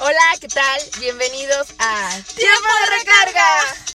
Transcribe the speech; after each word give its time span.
Hola, 0.00 0.18
¿qué 0.40 0.48
tal? 0.48 0.80
Bienvenidos 1.00 1.72
a 1.78 2.10
Tiempo 2.34 2.68
de 2.80 2.98
Recarga. 2.98 3.94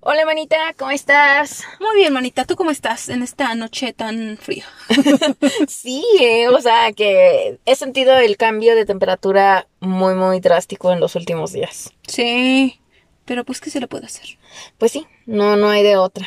Hola, 0.00 0.24
manita, 0.24 0.56
¿cómo 0.78 0.90
estás? 0.90 1.64
Muy 1.80 1.96
bien, 1.96 2.14
manita, 2.14 2.46
¿tú 2.46 2.56
cómo 2.56 2.70
estás 2.70 3.10
en 3.10 3.22
esta 3.22 3.54
noche 3.54 3.92
tan 3.92 4.38
fría? 4.38 4.64
sí, 5.68 6.02
eh, 6.18 6.48
o 6.48 6.60
sea 6.62 6.92
que 6.92 7.58
he 7.66 7.76
sentido 7.76 8.16
el 8.16 8.38
cambio 8.38 8.74
de 8.74 8.86
temperatura 8.86 9.68
muy, 9.80 10.14
muy 10.14 10.40
drástico 10.40 10.92
en 10.92 11.00
los 11.00 11.14
últimos 11.14 11.52
días. 11.52 11.92
Sí, 12.08 12.80
pero 13.26 13.44
pues, 13.44 13.60
¿qué 13.60 13.68
se 13.68 13.80
le 13.80 13.86
puede 13.86 14.06
hacer? 14.06 14.38
Pues 14.78 14.92
sí, 14.92 15.06
no, 15.26 15.56
no 15.56 15.68
hay 15.68 15.82
de 15.82 15.98
otra. 15.98 16.26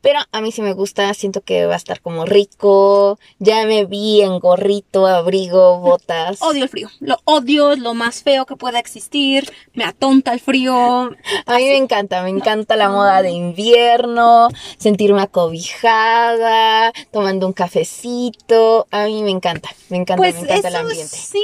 Pero 0.00 0.20
a 0.30 0.40
mí 0.40 0.52
sí 0.52 0.62
me 0.62 0.74
gusta, 0.74 1.12
siento 1.12 1.40
que 1.40 1.66
va 1.66 1.74
a 1.74 1.76
estar 1.76 2.00
como 2.00 2.24
rico. 2.24 3.18
Ya 3.40 3.66
me 3.66 3.84
vi 3.84 4.22
en 4.22 4.38
gorrito, 4.38 5.06
abrigo, 5.06 5.78
botas. 5.80 6.40
Odio 6.40 6.62
el 6.62 6.68
frío. 6.68 6.88
Lo 7.00 7.18
odio, 7.24 7.72
es 7.72 7.80
lo 7.80 7.94
más 7.94 8.22
feo 8.22 8.46
que 8.46 8.54
pueda 8.56 8.78
existir. 8.78 9.52
Me 9.74 9.84
atonta 9.84 10.32
el 10.32 10.40
frío. 10.40 10.74
A 11.46 11.56
mí 11.56 11.64
me 11.64 11.76
encanta, 11.76 12.22
me 12.22 12.30
encanta 12.30 12.76
la 12.76 12.88
moda 12.90 13.22
de 13.22 13.30
invierno, 13.30 14.48
sentirme 14.78 15.20
acobijada, 15.22 16.92
tomando 17.12 17.46
un 17.46 17.52
cafecito. 17.52 18.86
A 18.90 19.06
mí 19.06 19.22
me 19.22 19.30
encanta, 19.30 19.68
me 19.88 19.96
encanta, 19.98 20.22
Pues 20.22 20.34
me 20.36 20.42
encanta 20.42 20.68
el 20.68 20.74
eso 20.74 20.82
ambiente. 20.82 21.16
sí, 21.16 21.42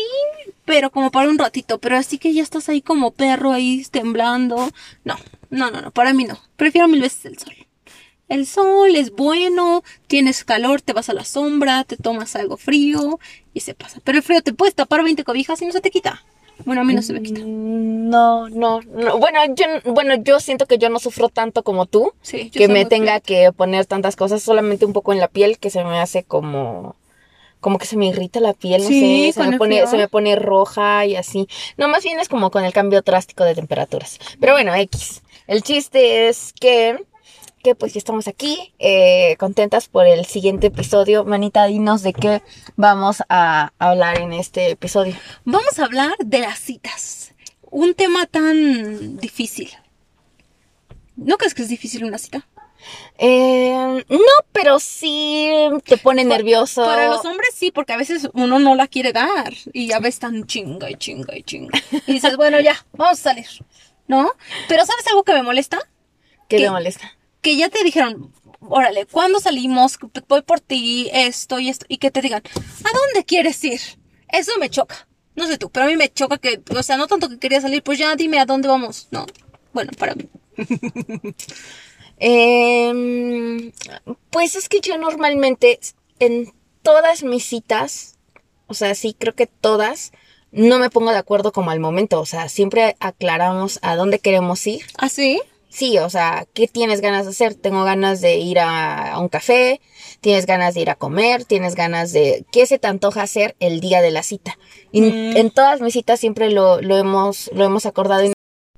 pero 0.65 0.91
como 0.91 1.11
para 1.11 1.29
un 1.29 1.39
ratito. 1.39 1.79
Pero 1.79 1.97
así 1.97 2.19
que 2.19 2.33
ya 2.33 2.43
estás 2.43 2.69
ahí 2.69 2.81
como 2.83 3.11
perro 3.11 3.53
ahí 3.53 3.85
temblando. 3.91 4.69
No, 5.05 5.17
no, 5.51 5.71
no, 5.71 5.81
no, 5.81 5.91
para 5.91 6.13
mí 6.15 6.25
no. 6.25 6.39
Prefiero 6.57 6.89
mil 6.89 7.01
veces 7.01 7.25
el 7.27 7.39
sol. 7.39 7.55
El 8.35 8.47
sol 8.47 8.95
es 8.97 9.13
bueno, 9.13 9.83
tienes 10.07 10.45
calor, 10.45 10.81
te 10.83 10.93
vas 10.93 11.09
a 11.09 11.15
la 11.15 11.25
sombra, 11.25 11.85
te 11.85 11.97
tomas 11.97 12.35
algo 12.37 12.57
frío 12.57 13.19
y 13.53 13.61
se 13.61 13.75
pasa. 13.75 14.01
Pero 14.05 14.19
el 14.19 14.25
frío 14.25 14.43
te 14.43 14.53
puedes 14.53 14.75
tapar 14.75 15.03
20 15.05 15.25
cobijas 15.25 15.61
y 15.63 15.67
no 15.67 15.73
se 15.73 15.81
te 15.81 15.91
quita. 15.91 16.23
Bueno, 16.65 16.83
a 16.83 16.85
mí 16.85 16.95
no 16.95 17.03
se 17.03 17.13
me 17.13 17.23
quita. 17.23 17.41
Mm, 17.41 18.09
No, 18.11 18.49
no, 18.49 18.81
no. 18.83 19.19
Bueno, 19.19 19.41
yo, 19.55 19.93
bueno, 19.93 20.15
yo 20.23 20.39
siento 20.41 20.67
que 20.67 20.79
yo 20.79 20.89
no 20.89 20.99
sufro 20.99 21.29
tanto 21.29 21.63
como 21.63 21.87
tú. 21.87 22.13
Sí, 22.23 22.51
yo 22.51 22.59
que 22.61 22.69
me 22.69 22.85
tenga 22.85 23.21
que 23.21 23.51
poner 23.53 23.87
tantas 23.87 24.15
cosas, 24.17 24.43
solamente 24.43 24.85
un 24.85 24.93
poco 24.93 25.13
en 25.13 25.19
la 25.21 25.29
piel 25.29 25.59
que 25.59 25.71
se 25.71 25.83
me 25.85 25.99
hace 26.01 26.23
como 26.23 26.97
como 27.61 27.79
que 27.79 27.87
se 27.87 27.97
me 27.97 28.07
irrita 28.09 28.41
la 28.41 28.53
piel, 28.53 28.83
no 28.83 28.89
Sí, 28.89 29.33
sé, 29.33 29.41
se 29.41 29.49
me 29.49 29.57
pone 29.57 29.87
se 29.87 29.97
me 29.97 30.07
pone 30.07 30.37
roja 30.37 31.07
y 31.07 31.17
así. 31.17 31.49
No, 31.79 31.89
más 31.89 32.05
bien 32.05 32.21
es 32.21 32.29
como 32.29 32.51
con 32.51 32.63
el 32.65 32.75
cambio 32.75 33.01
drástico 33.01 33.43
de 33.43 33.55
temperaturas. 33.55 34.19
Pero 34.39 34.53
bueno, 34.53 34.75
X. 34.75 35.23
El 35.47 35.63
chiste 35.63 36.29
es 36.29 36.53
que 36.61 37.03
que 37.65 37.75
pues 37.75 37.95
ya 37.95 37.99
estamos 37.99 38.29
aquí, 38.29 38.75
eh, 38.79 39.37
contentas 39.39 39.89
por 39.89 40.07
el 40.07 40.27
siguiente 40.27 40.67
episodio. 40.67 41.25
Manita, 41.25 41.65
dinos 41.65 42.03
de 42.03 42.13
qué 42.13 42.43
vamos 42.77 43.23
a 43.31 43.73
hablar 43.79 44.21
en 44.21 44.35
este 44.35 44.71
episodio. 44.71 45.17
Vamos 45.45 45.79
a 45.79 45.87
hablar 45.87 46.15
de 46.19 46.41
las 46.41 46.59
citas. 46.59 47.35
Un 47.63 47.95
tema 47.95 48.27
tan 48.27 49.17
difícil. 49.17 49.71
¿No 51.17 51.39
crees 51.39 51.55
que 51.55 51.63
es 51.63 51.69
difícil 51.71 52.05
una 52.05 52.19
cita? 52.19 52.47
Eh, 53.17 54.05
no, 54.11 54.19
pero 54.53 54.79
sí 54.79 55.51
te 55.87 55.97
pone 55.97 56.23
nervioso. 56.23 56.85
Para 56.85 57.09
los 57.09 57.25
hombres 57.25 57.55
sí, 57.55 57.71
porque 57.71 57.95
a 57.95 57.97
veces 57.97 58.29
uno 58.35 58.59
no 58.59 58.75
la 58.75 58.89
quiere 58.89 59.15
dar. 59.15 59.55
Y 59.73 59.89
ya 59.89 60.01
ves 60.01 60.19
tan 60.19 60.45
chinga 60.45 60.91
y 60.91 60.97
chinga 60.97 61.35
y 61.35 61.43
chinga. 61.43 61.81
Y 62.07 62.13
dices, 62.13 62.37
bueno, 62.37 62.61
ya, 62.61 62.77
vamos 62.93 63.21
a 63.21 63.23
salir. 63.23 63.49
¿No? 64.07 64.33
Pero 64.69 64.85
¿sabes 64.85 65.07
algo 65.07 65.23
que 65.23 65.33
me 65.33 65.43
molesta? 65.43 65.79
¿Qué 66.47 66.59
¿Qué? 66.59 66.65
te 66.65 66.71
molesta? 66.71 67.17
Que 67.45 67.57
ya 67.57 67.69
te 67.69 67.85
dijeron, 67.85 68.33
órale, 68.61 69.05
¿cuándo 69.05 69.39
salimos? 69.39 69.99
Voy 70.29 70.41
por 70.41 70.61
ti, 70.61 71.11
esto 71.13 71.59
y 71.59 71.69
esto. 71.69 71.85
Y 71.89 71.99
que 71.99 72.11
te 72.11 72.23
digan, 72.23 72.43
¿a 72.43 72.89
dónde 72.99 73.27
quieres 73.27 73.63
ir? 73.65 73.81
Eso 74.29 74.53
me 74.59 74.71
choca. 74.71 75.07
No 75.37 75.47
sé 75.47 75.59
tú, 75.59 75.69
pero 75.69 75.85
a 75.85 75.89
mí 75.89 75.97
me 75.97 76.09
choca 76.09 76.39
que, 76.39 76.63
o 76.75 76.83
sea, 76.83 76.97
no 76.97 77.07
tanto 77.07 77.29
que 77.29 77.39
quería 77.39 77.61
salir, 77.61 77.83
pues 77.83 77.99
ya 77.99 78.17
dime 78.17 78.39
a 78.41 78.47
dónde 78.47 78.69
vamos. 78.69 79.09
No. 79.11 79.27
Bueno, 79.75 79.93
para 79.99 80.15
mí. 80.15 80.29
Em, 82.17 83.73
pues 84.31 84.55
es 84.55 84.69
que 84.69 84.81
yo 84.81 84.97
normalmente 84.97 85.81
en 86.21 86.55
todas 86.83 87.25
mis 87.25 87.45
citas, 87.45 88.19
o 88.69 88.75
sea, 88.75 88.95
sí, 88.95 89.17
creo 89.19 89.35
que 89.35 89.49
todas, 89.49 90.13
no 90.53 90.79
me 90.79 90.91
pongo 90.91 91.11
de 91.11 91.19
acuerdo 91.19 91.53
como 91.53 91.73
al 91.73 91.81
momento. 91.81 92.21
O 92.21 92.27
sea, 92.27 92.49
siempre 92.49 92.97
aclaramos 93.01 93.81
a 93.83 93.97
dónde 93.97 94.21
queremos 94.21 94.65
ir. 94.67 94.87
¿Ah, 94.97 95.09
sí? 95.09 95.43
Sí, 95.75 95.99
o 95.99 96.09
sea, 96.09 96.47
¿qué 96.55 96.69
tienes 96.69 97.01
ganas 97.01 97.25
de 97.25 97.31
hacer? 97.33 97.55
Tengo 97.57 97.83
ganas 97.83 98.21
de 98.21 98.37
ir 98.37 98.61
a, 98.61 99.15
a 99.15 99.19
un 99.19 99.29
café, 99.29 99.81
tienes 100.21 100.47
ganas 100.47 100.75
de 100.75 100.83
ir 100.83 100.89
a 100.91 100.95
comer, 100.95 101.45
tienes 101.45 101.75
ganas 101.75 102.13
de... 102.13 102.45
¿Qué 102.53 102.65
se 102.67 102.79
te 102.79 102.87
antoja 102.87 103.23
hacer 103.23 103.57
el 103.59 103.81
día 103.81 104.01
de 104.01 104.13
la 104.13 104.23
cita? 104.23 104.57
Y 104.93 105.01
Mm. 105.03 105.37
en 105.37 105.51
todas 105.51 105.81
mis 105.81 105.95
citas 105.95 106.21
siempre 106.21 106.51
lo, 106.51 106.81
lo, 106.81 106.97
hemos, 106.97 107.51
lo 107.53 107.65
hemos 107.65 107.87
acordado. 107.87 108.23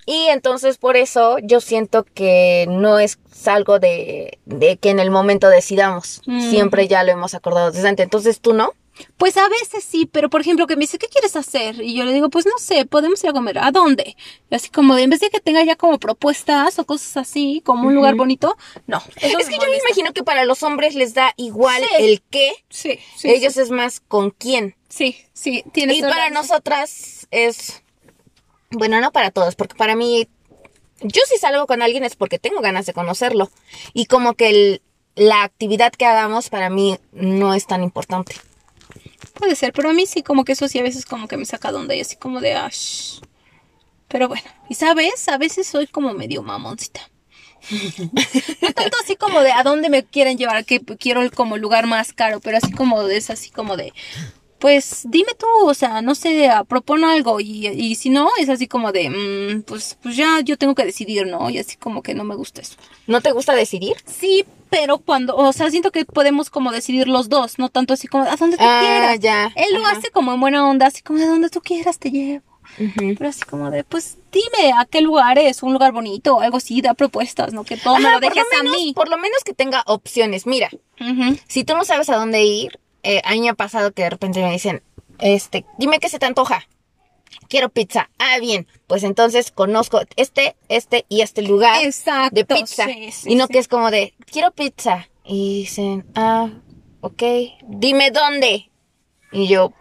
Y 0.06 0.26
entonces 0.28 0.78
por 0.78 0.96
eso 0.96 1.36
yo 1.42 1.60
siento 1.60 2.04
que 2.04 2.64
no 2.70 2.98
es 2.98 3.18
algo 3.44 3.78
de, 3.78 4.38
de 4.46 4.78
que 4.78 4.88
en 4.88 4.98
el 4.98 5.10
momento 5.10 5.50
decidamos. 5.50 6.22
Mm. 6.24 6.48
Siempre 6.48 6.88
ya 6.88 7.04
lo 7.04 7.12
hemos 7.12 7.34
acordado 7.34 7.72
desde 7.72 7.88
antes. 7.88 8.04
Entonces 8.04 8.40
tú 8.40 8.54
no. 8.54 8.72
Pues 9.16 9.36
a 9.36 9.48
veces 9.48 9.84
sí, 9.84 10.06
pero 10.10 10.30
por 10.30 10.40
ejemplo 10.40 10.66
que 10.66 10.76
me 10.76 10.80
dice, 10.80 10.98
¿qué 10.98 11.06
quieres 11.08 11.36
hacer? 11.36 11.80
Y 11.82 11.94
yo 11.94 12.04
le 12.04 12.12
digo, 12.12 12.28
pues 12.30 12.46
no 12.46 12.56
sé, 12.58 12.86
podemos 12.86 13.22
ir 13.24 13.30
a 13.30 13.32
comer. 13.32 13.58
¿A 13.58 13.70
dónde? 13.70 14.16
Y 14.50 14.54
así 14.54 14.68
como 14.70 14.94
de, 14.94 15.02
en 15.02 15.10
vez 15.10 15.20
de 15.20 15.30
que 15.30 15.40
tenga 15.40 15.62
ya 15.64 15.76
como 15.76 15.98
propuestas 15.98 16.78
o 16.78 16.84
cosas 16.86 17.16
así, 17.16 17.62
como 17.64 17.88
un 17.88 17.94
lugar 17.94 18.14
bonito, 18.14 18.56
no. 18.86 19.02
eso 19.20 19.38
es 19.38 19.48
que 19.48 19.56
yo 19.58 19.68
me 19.70 19.76
imagino 19.76 20.12
que 20.12 20.22
para 20.22 20.44
los 20.44 20.62
hombres 20.62 20.94
les 20.94 21.14
da 21.14 21.32
igual 21.36 21.82
Sí. 21.82 21.88
el 22.04 22.22
qué. 22.30 22.52
Sí, 22.70 22.98
sí. 23.16 23.30
Ellos 23.30 23.56
es 23.56 23.70
más 23.70 24.00
con 24.00 24.30
quién. 24.30 24.74
Sí, 24.88 25.16
sí, 25.32 25.62
tienes 25.72 25.98
Y 25.98 26.02
para 26.02 26.30
nosotras 26.30 27.26
es, 27.30 27.82
bueno, 28.70 29.00
no 29.00 29.12
para 29.12 29.30
todos, 29.30 29.56
porque 29.56 29.74
para 29.74 29.94
mí, 29.96 30.26
yo 31.02 31.20
si 31.28 31.38
salgo 31.38 31.66
con 31.66 31.82
alguien 31.82 32.04
es 32.04 32.16
porque 32.16 32.38
tengo 32.38 32.60
ganas 32.60 32.86
de 32.86 32.92
conocerlo. 32.94 33.50
Y 33.92 34.06
como 34.06 34.34
que 34.34 34.48
el- 34.48 34.82
la 35.16 35.42
actividad 35.42 35.92
que 35.92 36.06
hagamos 36.06 36.48
para 36.50 36.70
mí 36.70 36.98
no 37.12 37.54
es 37.54 37.66
tan 37.66 37.82
importante. 37.82 38.36
Puede 39.34 39.54
ser, 39.56 39.72
pero 39.72 39.90
a 39.90 39.92
mí 39.92 40.06
sí, 40.06 40.22
como 40.22 40.44
que 40.44 40.52
eso 40.52 40.68
sí 40.68 40.78
a 40.78 40.82
veces 40.82 41.06
como 41.06 41.28
que 41.28 41.36
me 41.36 41.44
saca 41.44 41.70
de 41.70 41.78
onda 41.78 41.94
y 41.94 42.00
así 42.00 42.16
como 42.16 42.40
de, 42.40 42.54
ash. 42.54 43.20
Pero 44.08 44.28
bueno, 44.28 44.48
y 44.68 44.74
sabes, 44.74 45.28
a 45.28 45.38
veces 45.38 45.66
soy 45.66 45.86
como 45.86 46.12
medio 46.12 46.42
mamoncita. 46.42 47.00
No 48.62 48.72
tanto 48.72 48.96
así 49.02 49.16
como 49.16 49.40
de 49.40 49.52
a 49.52 49.62
dónde 49.62 49.88
me 49.88 50.04
quieren 50.04 50.38
llevar, 50.38 50.64
que 50.64 50.80
quiero 50.80 51.22
el 51.22 51.32
como 51.32 51.56
lugar 51.58 51.86
más 51.86 52.12
caro, 52.12 52.40
pero 52.40 52.58
así 52.58 52.70
como 52.72 53.02
de 53.02 53.16
es 53.16 53.30
así 53.30 53.50
como 53.50 53.76
de, 53.76 53.92
pues 54.58 55.02
dime 55.08 55.32
tú, 55.38 55.46
o 55.66 55.74
sea, 55.74 56.02
no 56.02 56.14
sé, 56.14 56.48
a- 56.48 56.64
propon 56.64 57.04
algo 57.04 57.40
y, 57.40 57.66
y 57.68 57.94
si 57.94 58.10
no, 58.10 58.28
es 58.38 58.48
así 58.48 58.66
como 58.66 58.92
de, 58.92 59.10
mm, 59.10 59.62
pues, 59.62 59.98
pues 60.02 60.16
ya 60.16 60.40
yo 60.40 60.56
tengo 60.56 60.74
que 60.74 60.84
decidir, 60.84 61.26
¿no? 61.26 61.50
Y 61.50 61.58
así 61.58 61.76
como 61.76 62.02
que 62.02 62.14
no 62.14 62.24
me 62.24 62.34
gusta 62.36 62.60
eso. 62.62 62.76
¿No 63.06 63.20
te 63.20 63.32
gusta 63.32 63.54
decidir? 63.54 63.96
Sí, 64.06 64.44
pero 64.70 64.98
cuando, 64.98 65.36
o 65.36 65.52
sea, 65.52 65.70
siento 65.70 65.90
que 65.92 66.04
podemos 66.04 66.50
como 66.50 66.72
decidir 66.72 67.06
los 67.08 67.28
dos, 67.28 67.58
no 67.58 67.68
tanto 67.68 67.94
así 67.94 68.08
como 68.08 68.24
a 68.24 68.36
donde 68.36 68.56
tú 68.56 68.64
Ah, 68.66 68.80
quieras. 68.80 69.20
ya. 69.20 69.52
Él 69.54 69.74
lo 69.74 69.86
hace 69.86 70.10
como 70.10 70.32
en 70.32 70.40
buena 70.40 70.68
onda, 70.68 70.86
así 70.86 71.02
como 71.02 71.18
de 71.18 71.26
donde 71.26 71.50
tú 71.50 71.60
quieras 71.60 71.98
te 71.98 72.10
llevo. 72.10 72.42
Pero 72.96 73.28
así 73.28 73.42
como 73.42 73.70
de, 73.70 73.84
pues 73.84 74.18
dime 74.32 74.72
a 74.76 74.84
qué 74.86 75.00
lugar 75.00 75.38
es, 75.38 75.62
un 75.62 75.72
lugar 75.72 75.92
bonito 75.92 76.40
algo 76.40 76.56
así, 76.56 76.80
da 76.82 76.94
propuestas, 76.94 77.52
¿no? 77.52 77.62
Que 77.62 77.76
todo 77.76 77.96
me 77.98 78.10
lo 78.10 78.18
dejes 78.18 78.36
lo 78.52 78.58
menos- 78.64 78.74
a 78.74 78.78
mí. 78.78 78.92
Por 78.92 79.08
lo 79.08 79.16
menos 79.18 79.44
que 79.44 79.54
tenga 79.54 79.82
opciones. 79.86 80.46
Mira, 80.46 80.68
si 81.46 81.62
tú 81.64 81.74
no 81.76 81.84
sabes 81.84 82.10
a 82.10 82.16
dónde 82.16 82.42
ir, 82.44 82.78
eh, 83.06 83.22
a 83.24 83.32
mí 83.32 83.40
me 83.40 83.50
ha 83.50 83.54
pasado 83.54 83.92
que 83.92 84.02
de 84.02 84.10
repente 84.10 84.42
me 84.42 84.50
dicen, 84.50 84.82
este, 85.20 85.64
dime 85.78 86.00
qué 86.00 86.08
se 86.08 86.18
te 86.18 86.26
antoja. 86.26 86.66
Quiero 87.48 87.68
pizza. 87.68 88.10
Ah, 88.18 88.38
bien. 88.40 88.66
Pues 88.88 89.04
entonces 89.04 89.52
conozco 89.52 90.00
este, 90.16 90.56
este 90.68 91.06
y 91.08 91.20
este 91.20 91.42
lugar 91.42 91.84
Exacto. 91.84 92.34
de 92.34 92.44
pizza. 92.44 92.86
sí, 92.86 93.12
sí, 93.12 93.32
y 93.32 93.34
no 93.36 93.46
sí. 93.46 93.52
que 93.52 93.58
es 93.60 93.68
como 93.68 93.92
de, 93.92 94.14
quiero 94.30 94.50
pizza. 94.50 95.08
Y 95.24 95.60
dicen, 95.60 96.04
ah, 96.16 96.50
ok, 97.00 97.22
dime 97.68 98.10
dónde. 98.10 98.70
Y 99.30 99.46
yo, 99.46 99.72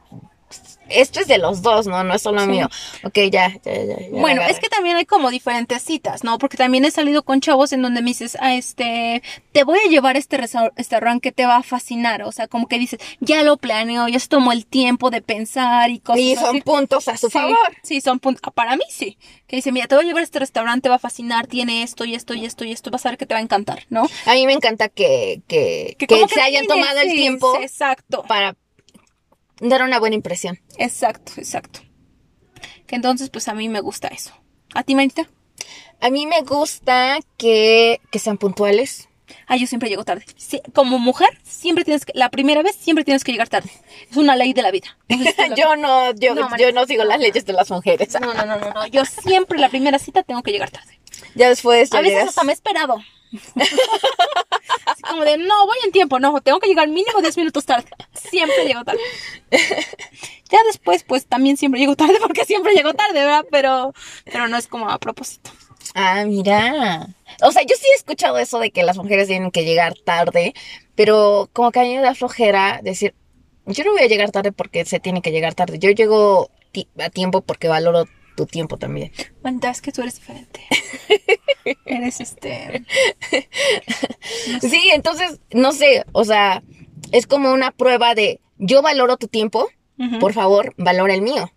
esto 0.89 1.19
es 1.19 1.27
de 1.27 1.37
los 1.37 1.61
dos, 1.61 1.87
¿no? 1.87 2.03
No 2.03 2.13
es 2.13 2.21
solo 2.21 2.41
Sí. 2.41 2.47
mío. 2.47 2.69
Ok, 3.03 3.15
ya, 3.31 3.49
ya, 3.63 3.73
ya. 3.73 3.99
ya 3.99 4.07
Bueno, 4.11 4.41
es 4.41 4.59
que 4.59 4.69
también 4.69 4.95
hay 4.97 5.05
como 5.05 5.29
diferentes 5.31 5.81
citas, 5.81 6.23
¿no? 6.23 6.37
Porque 6.37 6.57
también 6.57 6.85
he 6.85 6.91
salido 6.91 7.23
con 7.23 7.41
chavos 7.41 7.73
en 7.73 7.81
donde 7.81 8.01
me 8.01 8.09
dices, 8.09 8.37
ah, 8.39 8.55
este, 8.55 9.21
te 9.51 9.63
voy 9.63 9.79
a 9.85 9.89
llevar 9.89 10.15
a 10.15 10.19
este 10.19 10.37
restaurante 10.37 11.21
que 11.21 11.31
te 11.31 11.45
va 11.45 11.57
a 11.57 11.63
fascinar. 11.63 12.23
O 12.23 12.31
sea, 12.31 12.47
como 12.47 12.67
que 12.67 12.77
dices, 12.79 12.99
ya 13.19 13.43
lo 13.43 13.57
planeo, 13.57 14.07
ya 14.07 14.19
se 14.19 14.27
tomó 14.27 14.51
el 14.51 14.65
tiempo 14.65 15.09
de 15.09 15.21
pensar 15.21 15.89
y 15.89 15.99
cosas 15.99 16.21
Y 16.21 16.35
son 16.35 16.45
así. 16.57 16.61
puntos 16.61 17.07
a 17.07 17.17
su 17.17 17.27
Sí, 17.27 17.33
favor. 17.33 17.57
Sí, 17.83 18.01
son 18.01 18.19
puntos. 18.19 18.41
Para 18.53 18.75
mí 18.75 18.83
sí. 18.89 19.17
Que 19.47 19.57
dice, 19.57 19.71
mira, 19.71 19.87
te 19.87 19.95
voy 19.95 20.05
a 20.05 20.07
llevar 20.07 20.21
a 20.21 20.23
este 20.23 20.39
restaurante, 20.39 20.81
te 20.81 20.89
va 20.89 20.95
a 20.95 20.99
fascinar, 20.99 21.47
tiene 21.47 21.83
esto 21.83 22.03
y 22.05 22.15
esto 22.15 22.33
y 22.33 22.45
esto 22.45 22.65
y 22.65 22.71
esto, 22.71 22.89
vas 22.91 23.05
a 23.05 23.09
ver 23.09 23.17
que 23.17 23.25
te 23.25 23.33
va 23.35 23.39
a 23.39 23.43
encantar, 23.43 23.85
¿no? 23.89 24.07
A 24.25 24.33
mí 24.33 24.45
me 24.47 24.53
encanta 24.53 24.89
que, 24.89 25.41
que, 25.47 25.95
que, 25.99 26.27
se 26.27 26.41
hayan 26.41 26.65
tomado 26.67 26.99
el 26.99 27.11
tiempo 27.11 27.55
sí, 27.57 27.63
exacto. 27.63 28.23
para 28.27 28.55
dar 29.59 29.81
una 29.83 29.99
buena 29.99 30.15
impresión. 30.15 30.59
Exacto, 30.77 31.33
exacto. 31.37 31.79
Que 32.87 32.95
entonces, 32.95 33.29
pues 33.29 33.47
a 33.47 33.53
mí 33.53 33.69
me 33.69 33.81
gusta 33.81 34.07
eso. 34.09 34.31
¿A 34.73 34.83
ti, 34.83 34.95
Manita? 34.95 35.27
A 36.01 36.09
mí 36.09 36.25
me 36.27 36.41
gusta 36.41 37.17
que, 37.37 37.99
que 38.11 38.19
sean 38.19 38.37
puntuales. 38.37 39.07
Ay, 39.47 39.59
yo 39.59 39.67
siempre 39.67 39.89
llego 39.89 40.03
tarde. 40.05 40.23
Sí, 40.37 40.61
como 40.73 40.99
mujer, 40.99 41.29
siempre 41.43 41.83
tienes 41.83 42.05
que, 42.05 42.11
la 42.15 42.29
primera 42.29 42.61
vez 42.61 42.75
siempre 42.75 43.03
tienes 43.03 43.23
que 43.23 43.31
llegar 43.31 43.49
tarde. 43.49 43.71
Es 44.11 44.17
una 44.17 44.35
ley 44.35 44.53
de 44.53 44.61
la 44.61 44.69
vida. 44.71 44.97
Yo 45.57 45.75
no, 45.75 46.11
yo, 46.13 46.35
No, 46.35 46.41
yo 46.41 46.49
María. 46.49 46.71
no 46.71 46.85
sigo 46.85 47.03
las 47.05 47.19
leyes 47.19 47.45
de 47.45 47.53
las 47.53 47.71
mujeres. 47.71 48.13
no, 48.21 48.33
no, 48.33 48.45
no, 48.45 48.57
no, 48.59 48.71
no. 48.71 48.87
Yo 48.87 49.03
siempre 49.05 49.57
la 49.59 49.69
primera 49.69 49.97
cita 49.97 50.21
tengo 50.23 50.43
que 50.43 50.51
llegar 50.51 50.69
tarde. 50.69 50.99
Ya 51.33 51.49
después 51.49 51.89
ya 51.89 51.97
A 51.99 52.01
veces 52.01 52.13
llegas- 52.17 52.29
hasta 52.29 52.43
me 52.43 52.51
he 52.51 52.55
esperado. 52.55 52.97
Así 54.85 55.01
como 55.01 55.23
de, 55.25 55.37
no, 55.37 55.65
voy 55.65 55.77
en 55.85 55.91
tiempo, 55.91 56.19
no, 56.19 56.39
tengo 56.41 56.59
que 56.59 56.67
llegar 56.67 56.87
mínimo 56.87 57.21
10 57.21 57.37
minutos 57.37 57.65
tarde. 57.65 57.87
Siempre 58.13 58.65
llego 58.65 58.83
tarde. 58.83 58.99
Ya 60.51 60.59
después, 60.67 61.03
pues 61.03 61.25
también 61.25 61.57
siempre 61.57 61.79
llego 61.79 61.95
tarde 61.95 62.17
porque 62.21 62.45
siempre 62.45 62.73
llego 62.73 62.93
tarde, 62.93 63.13
¿verdad? 63.13 63.45
Pero, 63.49 63.93
pero 64.25 64.47
no 64.47 64.57
es 64.57 64.67
como 64.67 64.89
a 64.89 64.99
propósito. 64.99 65.49
Ah, 65.95 66.23
mira. 66.25 67.07
O 67.41 67.51
sea, 67.51 67.63
yo 67.63 67.75
sí 67.75 67.87
he 67.91 67.95
escuchado 67.95 68.37
eso 68.37 68.59
de 68.59 68.69
que 68.69 68.83
las 68.83 68.97
mujeres 68.97 69.27
tienen 69.27 69.49
que 69.49 69.65
llegar 69.65 69.95
tarde, 70.05 70.53
pero 70.93 71.49
como 71.51 71.71
que 71.71 71.79
a 71.79 71.83
mí 71.83 71.95
me 71.95 72.01
da 72.01 72.13
flojera 72.13 72.79
decir, 72.83 73.15
yo 73.65 73.83
no 73.83 73.91
voy 73.93 74.03
a 74.03 74.07
llegar 74.07 74.31
tarde 74.31 74.51
porque 74.51 74.85
se 74.85 74.99
tiene 74.99 75.21
que 75.21 75.31
llegar 75.31 75.55
tarde. 75.55 75.79
Yo 75.79 75.89
llego 75.89 76.51
a 76.99 77.09
tiempo 77.09 77.41
porque 77.41 77.67
valoro 77.67 78.05
tu 78.35 78.45
tiempo 78.45 78.77
también. 78.77 79.11
Manda, 79.43 79.69
es 79.69 79.81
que 79.81 79.91
tú 79.91 80.01
eres 80.01 80.15
diferente. 80.15 80.61
eres 81.85 82.21
este. 82.21 82.85
Sí, 84.61 84.89
entonces, 84.93 85.39
no 85.51 85.71
sé, 85.71 86.05
o 86.11 86.23
sea, 86.23 86.63
es 87.11 87.27
como 87.27 87.51
una 87.51 87.71
prueba 87.71 88.15
de 88.15 88.41
yo 88.57 88.81
valoro 88.81 89.17
tu 89.17 89.27
tiempo, 89.27 89.69
por 90.19 90.33
favor, 90.33 90.73
valora 90.77 91.13
el 91.13 91.21
mío. 91.21 91.51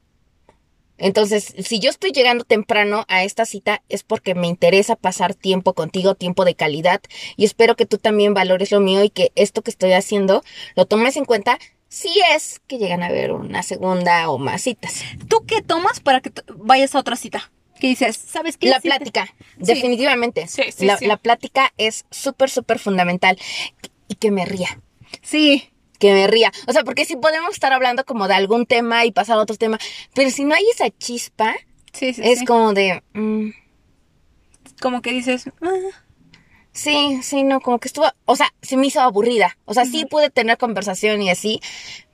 Entonces, 0.98 1.54
si 1.60 1.78
yo 1.78 1.90
estoy 1.90 2.10
llegando 2.10 2.44
temprano 2.44 3.04
a 3.08 3.22
esta 3.22 3.46
cita 3.46 3.82
es 3.88 4.02
porque 4.02 4.34
me 4.34 4.48
interesa 4.48 4.96
pasar 4.96 5.34
tiempo 5.34 5.72
contigo, 5.72 6.16
tiempo 6.16 6.44
de 6.44 6.56
calidad, 6.56 7.00
y 7.36 7.44
espero 7.44 7.76
que 7.76 7.86
tú 7.86 7.98
también 7.98 8.34
valores 8.34 8.72
lo 8.72 8.80
mío 8.80 9.04
y 9.04 9.10
que 9.10 9.30
esto 9.36 9.62
que 9.62 9.70
estoy 9.70 9.92
haciendo 9.92 10.42
lo 10.74 10.86
tomes 10.86 11.16
en 11.16 11.24
cuenta 11.24 11.58
si 11.88 12.10
es 12.34 12.60
que 12.66 12.78
llegan 12.78 13.02
a 13.02 13.08
ver 13.10 13.32
una 13.32 13.62
segunda 13.62 14.28
o 14.30 14.38
más 14.38 14.62
citas. 14.62 15.02
¿Tú 15.28 15.44
qué 15.46 15.62
tomas 15.62 16.00
para 16.00 16.20
que 16.20 16.30
vayas 16.56 16.94
a 16.94 16.98
otra 17.00 17.16
cita? 17.16 17.50
¿Qué 17.80 17.86
dices? 17.88 18.16
¿Sabes 18.16 18.56
qué? 18.56 18.68
La 18.68 18.76
Sí 18.76 18.82
te- 18.82 18.88
plática, 18.88 19.26
Sí. 19.26 19.32
definitivamente. 19.58 20.46
Sí, 20.48 20.62
sí, 20.76 20.84
la, 20.86 20.96
sí. 20.98 21.06
la 21.06 21.16
plática 21.16 21.72
es 21.78 22.04
súper, 22.10 22.50
súper 22.50 22.78
fundamental. 22.78 23.38
Y 24.08 24.14
que 24.16 24.30
me 24.30 24.44
ría. 24.44 24.80
Sí. 25.22 25.70
que 25.98 26.12
me 26.12 26.26
ría. 26.28 26.52
O 26.68 26.72
sea, 26.72 26.84
porque 26.84 27.04
si 27.04 27.16
podemos 27.16 27.50
estar 27.54 27.72
hablando 27.72 28.04
como 28.04 28.28
de 28.28 28.34
algún 28.34 28.66
tema 28.66 29.04
y 29.04 29.10
pasar 29.10 29.36
a 29.36 29.40
otro 29.42 29.56
tema, 29.56 29.78
pero 30.14 30.30
si 30.30 30.44
no 30.44 30.54
hay 30.54 30.62
esa 30.72 30.90
chispa, 30.90 31.56
Sí, 31.92 32.14
sí. 32.14 32.20
es 32.24 32.38
sí. 32.40 32.44
como 32.44 32.72
de... 32.72 33.02
mm, 33.14 33.48
como 34.80 35.02
que 35.02 35.10
dices. 35.12 35.46
"Ah". 35.60 35.72
Sí, 36.78 37.20
sí, 37.22 37.42
no, 37.44 37.60
como 37.60 37.78
que 37.78 37.88
estuvo... 37.88 38.06
O 38.24 38.36
sea, 38.36 38.52
se 38.62 38.76
me 38.76 38.86
hizo 38.86 39.00
aburrida. 39.00 39.56
O 39.64 39.74
sea, 39.74 39.84
sí 39.84 40.04
pude 40.06 40.30
tener 40.30 40.56
conversación 40.58 41.20
y 41.22 41.30
así, 41.30 41.60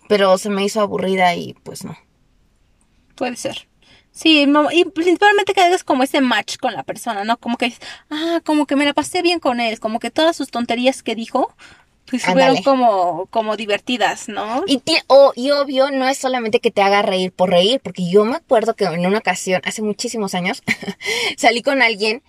pero 0.09 0.39
se 0.39 0.51
me 0.51 0.65
hizo 0.65 0.81
aburrida 0.81 1.35
y 1.35 1.55
pues 1.63 1.85
no. 1.85 1.97
Puede 3.15 3.37
ser. 3.37 3.69
Sí, 4.11 4.47
no, 4.47 4.71
y 4.71 4.85
principalmente 4.85 5.55
que 5.55 5.61
hagas 5.61 5.83
como 5.83 6.05
ese 6.05 6.21
match 6.21 6.57
con 6.59 6.73
la 6.73 6.85
persona, 6.85 7.25
¿no? 7.25 7.37
Como 7.37 7.57
que, 7.57 7.67
dices, 7.67 7.81
ah, 8.11 8.41
como 8.45 8.65
que 8.67 8.77
me 8.77 8.85
la 8.85 8.93
pasé 8.95 9.23
bien 9.23 9.41
con 9.41 9.59
él, 9.61 9.81
como 9.81 9.99
que 9.99 10.11
todas 10.11 10.37
sus 10.37 10.51
tonterías 10.53 11.03
que 11.03 11.17
dijo, 11.17 11.53
pues 12.09 12.23
fueron 12.25 12.63
como, 12.63 13.27
como 13.27 13.57
divertidas, 13.57 14.29
¿no? 14.29 14.63
Y, 14.69 14.79
ti- 14.79 14.99
o- 15.09 15.33
y 15.35 15.51
obvio, 15.51 15.91
no 15.91 16.07
es 16.07 16.19
solamente 16.19 16.61
que 16.61 16.71
te 16.71 16.81
haga 16.83 17.03
reír 17.03 17.33
por 17.33 17.51
reír, 17.51 17.81
porque 17.83 18.09
yo 18.09 18.25
me 18.25 18.37
acuerdo 18.37 18.77
que 18.77 18.85
en 18.85 19.05
una 19.05 19.19
ocasión, 19.19 19.61
hace 19.65 19.83
muchísimos 19.83 20.35
años, 20.35 20.63
salí 21.37 21.63
con 21.63 21.83
alguien 21.83 22.23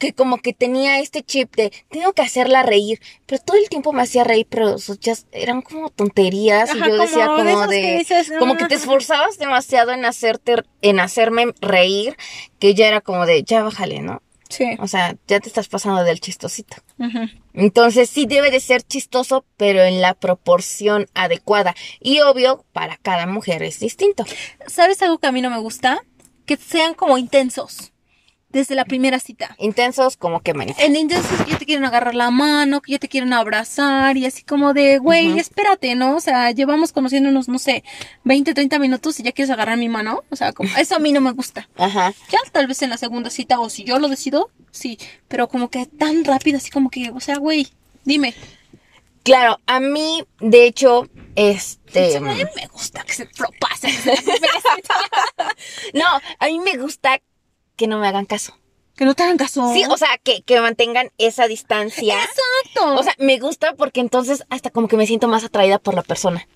que 0.00 0.12
como 0.12 0.38
que 0.38 0.52
tenía 0.52 0.98
este 0.98 1.22
chip 1.22 1.54
de 1.54 1.70
tengo 1.90 2.12
que 2.12 2.22
hacerla 2.22 2.64
reír, 2.64 2.98
pero 3.26 3.40
todo 3.40 3.56
el 3.56 3.68
tiempo 3.68 3.92
me 3.92 4.02
hacía 4.02 4.24
reír, 4.24 4.46
pero 4.50 4.78
sus 4.78 4.98
chas- 4.98 5.26
eran 5.30 5.62
como 5.62 5.90
tonterías 5.90 6.74
y 6.74 6.78
yo 6.80 6.96
decía 6.96 7.26
como 7.26 7.44
de 7.44 7.52
como 7.52 7.68
que 7.68 7.76
de 7.76 7.98
dices, 7.98 8.32
como 8.40 8.56
que 8.56 8.64
te 8.64 8.74
"Ah". 8.74 8.78
esforzabas 8.78 9.38
demasiado 9.38 9.92
en 9.92 10.04
hacerte 10.04 10.56
en 10.82 10.98
hacerme 10.98 11.52
reír, 11.60 12.16
que 12.58 12.74
ya 12.74 12.88
era 12.88 13.00
como 13.00 13.26
de 13.26 13.44
ya 13.44 13.62
bájale, 13.62 14.00
¿no? 14.00 14.22
Sí. 14.48 14.64
O 14.80 14.88
sea, 14.88 15.14
ya 15.28 15.38
te 15.38 15.46
estás 15.46 15.68
pasando 15.68 16.02
del 16.02 16.18
chistosito. 16.20 16.74
Entonces 17.54 18.10
sí 18.10 18.26
debe 18.26 18.50
de 18.50 18.58
ser 18.60 18.82
chistoso, 18.82 19.44
pero 19.56 19.82
en 19.82 20.00
la 20.00 20.14
proporción 20.14 21.06
adecuada. 21.14 21.74
Y 22.00 22.20
obvio, 22.20 22.64
para 22.72 22.96
cada 22.96 23.26
mujer 23.26 23.62
es 23.62 23.78
distinto. 23.80 24.24
¿Sabes 24.66 25.02
algo 25.02 25.18
que 25.18 25.26
a 25.28 25.32
mí 25.32 25.40
no 25.40 25.50
me 25.50 25.58
gusta? 25.58 26.02
Que 26.46 26.56
sean 26.56 26.94
como 26.94 27.16
intensos 27.18 27.92
desde 28.52 28.74
la 28.74 28.84
primera 28.84 29.20
cita. 29.20 29.54
Intensos 29.58 30.16
como 30.16 30.40
que 30.40 30.54
manita. 30.54 30.82
En 30.82 30.96
intensos 30.96 31.42
que 31.42 31.52
ya 31.52 31.58
te 31.58 31.66
quieren 31.66 31.84
agarrar 31.84 32.14
la 32.14 32.30
mano, 32.30 32.80
que 32.80 32.92
ya 32.92 32.98
te 32.98 33.08
quieren 33.08 33.32
abrazar 33.32 34.16
y 34.16 34.26
así 34.26 34.42
como 34.42 34.74
de, 34.74 34.98
güey, 34.98 35.38
espérate, 35.38 35.94
¿no? 35.94 36.16
O 36.16 36.20
sea, 36.20 36.50
llevamos 36.50 36.92
conociéndonos, 36.92 37.48
no 37.48 37.58
sé, 37.58 37.84
20, 38.24 38.54
30 38.54 38.78
minutos 38.78 39.20
y 39.20 39.22
ya 39.22 39.32
quieres 39.32 39.50
agarrar 39.50 39.78
mi 39.78 39.88
mano. 39.88 40.24
O 40.30 40.36
sea, 40.36 40.52
como, 40.52 40.70
eso 40.76 40.96
a 40.96 40.98
mí 40.98 41.12
no 41.12 41.20
me 41.20 41.32
gusta. 41.32 41.68
Ajá. 41.76 42.12
Ya 42.30 42.38
tal 42.50 42.66
vez 42.66 42.82
en 42.82 42.90
la 42.90 42.96
segunda 42.96 43.30
cita 43.30 43.60
o 43.60 43.70
si 43.70 43.84
yo 43.84 43.98
lo 43.98 44.08
decido, 44.08 44.50
sí, 44.70 44.98
pero 45.28 45.48
como 45.48 45.70
que 45.70 45.86
tan 45.86 46.24
rápido, 46.24 46.58
así 46.58 46.70
como 46.70 46.90
que, 46.90 47.10
o 47.10 47.20
sea, 47.20 47.38
güey, 47.38 47.68
dime. 48.04 48.34
Claro, 49.22 49.60
a 49.66 49.80
mí, 49.80 50.24
de 50.40 50.64
hecho, 50.64 51.06
este... 51.36 52.16
a 52.16 52.20
mí 52.20 52.42
me 52.56 52.66
gusta 52.68 53.04
que 53.04 53.12
se 53.12 53.26
cita. 53.26 53.44
No, 55.94 56.06
a 56.38 56.46
mí 56.46 56.58
me 56.60 56.78
gusta 56.78 57.20
que 57.80 57.86
no 57.86 57.98
me 57.98 58.06
hagan 58.06 58.26
caso. 58.26 58.58
Que 58.94 59.06
no 59.06 59.14
te 59.14 59.22
hagan 59.22 59.38
caso. 59.38 59.72
Sí, 59.72 59.84
o 59.88 59.96
sea, 59.96 60.18
que, 60.22 60.42
que 60.42 60.60
mantengan 60.60 61.10
esa 61.16 61.48
distancia. 61.48 62.14
Exacto. 62.14 62.94
O 62.94 63.02
sea, 63.02 63.14
me 63.16 63.38
gusta 63.38 63.74
porque 63.74 64.00
entonces 64.00 64.44
hasta 64.50 64.68
como 64.68 64.86
que 64.86 64.98
me 64.98 65.06
siento 65.06 65.28
más 65.28 65.44
atraída 65.44 65.78
por 65.78 65.94
la 65.94 66.02
persona. 66.02 66.46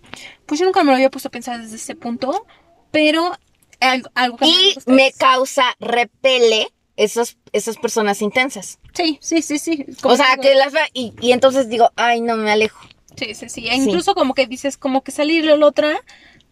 pues 0.44 0.61
yo 0.61 0.67
nunca 0.67 0.85
me 0.85 0.91
lo 0.91 0.97
había 0.97 1.09
puesto 1.09 1.29
a 1.29 1.31
pensar 1.31 1.62
desde 1.62 1.76
ese 1.76 1.94
punto, 1.94 2.44
pero 2.91 3.32
algo, 3.81 4.11
algo 4.15 4.37
que 4.37 4.44
Y 4.44 4.75
me 4.85 5.12
causa 5.12 5.65
repele 5.81 6.69
esos, 6.97 7.38
esas 7.53 7.79
personas 7.79 8.21
intensas. 8.21 8.81
Sí, 8.93 9.19
sí, 9.23 9.41
sí, 9.41 9.59
sí. 9.59 9.87
O 10.03 10.15
sea, 10.15 10.32
digo, 10.32 10.43
que 10.43 10.55
las 10.56 10.75
vea 10.75 10.87
y, 10.93 11.15
y 11.23 11.32
entonces 11.32 11.71
digo, 11.71 11.91
ay, 11.97 12.21
no, 12.21 12.37
me 12.37 12.53
alejo. 12.53 12.87
Sí, 13.17 13.35
sí, 13.35 13.49
sí. 13.49 13.67
E 13.67 13.76
incluso 13.76 14.15
como 14.15 14.35
que 14.35 14.47
dices, 14.47 14.76
como 14.76 15.03
que 15.03 15.11
salir 15.11 15.47
la 15.47 15.67
otra, 15.67 16.03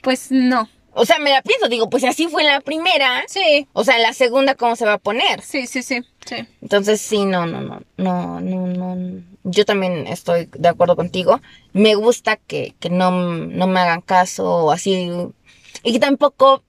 pues 0.01 0.31
no. 0.31 0.71
O 0.94 1.06
sea, 1.06 1.19
me 1.19 1.31
la 1.31 1.43
pienso, 1.43 1.69
digo, 1.69 1.89
pues 1.89 2.03
si 2.03 2.09
así 2.09 2.29
fue 2.29 2.43
en 2.43 2.49
la 2.49 2.61
primera, 2.61 3.25
Sí, 3.27 3.67
o 3.73 3.83
sea, 3.85 3.97
en 3.97 4.03
la 4.03 4.12
segunda, 4.12 4.55
¿cómo 4.55 4.77
se 4.77 4.85
va 4.85 4.94
a 4.94 4.99
poner? 4.99 5.41
sí, 5.41 5.67
sí, 5.67 5.83
sí. 5.83 6.03
sí. 6.27 6.37
Entonces, 6.61 7.00
sí, 7.00 7.25
no, 7.25 7.47
no, 7.47 7.61
no, 7.62 7.81
no, 7.97 8.41
no, 8.41 8.67
no. 8.67 9.23
Yo 9.44 9.65
también 9.65 10.06
estoy 10.06 10.49
de 10.53 10.69
acuerdo 10.69 10.94
contigo. 10.97 11.41
Me 11.73 11.94
gusta 11.94 12.37
que, 12.37 12.75
que 12.79 12.91
no, 12.91 13.11
no 13.11 13.67
me 13.67 13.81
hagan 13.81 14.03
caso 14.03 14.67
o 14.67 14.71
así. 14.71 15.11
Y 15.83 15.93
que 15.93 15.99
tampoco. 15.99 16.62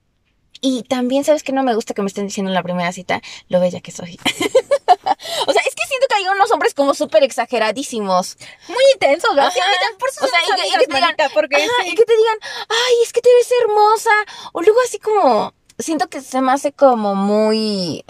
Y 0.60 0.82
también, 0.84 1.24
¿sabes 1.24 1.42
que 1.42 1.52
No 1.52 1.62
me 1.62 1.74
gusta 1.74 1.92
que 1.92 2.00
me 2.00 2.08
estén 2.08 2.26
diciendo 2.26 2.50
en 2.50 2.54
la 2.54 2.62
primera 2.62 2.90
cita 2.92 3.20
lo 3.48 3.60
bella 3.60 3.80
que 3.80 3.92
soy. 3.92 4.18
o 5.46 5.52
sea, 5.52 5.62
es 5.66 5.74
que 5.74 5.86
siento 5.88 6.06
que 6.08 6.14
hay 6.16 6.28
unos 6.28 6.50
hombres 6.52 6.74
como 6.74 6.94
súper 6.94 7.22
exageradísimos. 7.22 8.36
Muy 8.68 8.82
intenso, 8.94 9.28
¿verdad? 9.34 9.52
Sí, 9.52 9.60
por 9.98 10.08
eso 10.08 10.24
O 10.24 10.28
sea, 10.28 10.38
y 10.42 10.60
que- 10.60 10.68
y 10.68 10.72
que 10.78 10.86
te 10.86 10.94
digan, 10.96 11.16
porque 11.32 11.56
Ajá, 11.56 11.66
sí. 11.82 11.90
y 11.90 11.94
que 11.94 12.04
te 12.04 12.16
digan, 12.16 12.38
ay, 12.68 12.94
es 13.02 13.12
que 13.12 13.20
te 13.20 13.28
ves 13.34 13.48
hermosa. 13.62 14.10
O 14.52 14.62
luego 14.62 14.78
así 14.84 14.98
como, 14.98 15.54
siento 15.78 16.08
que 16.08 16.20
se 16.20 16.40
me 16.40 16.52
hace 16.52 16.72
como 16.72 17.14
muy, 17.14 18.04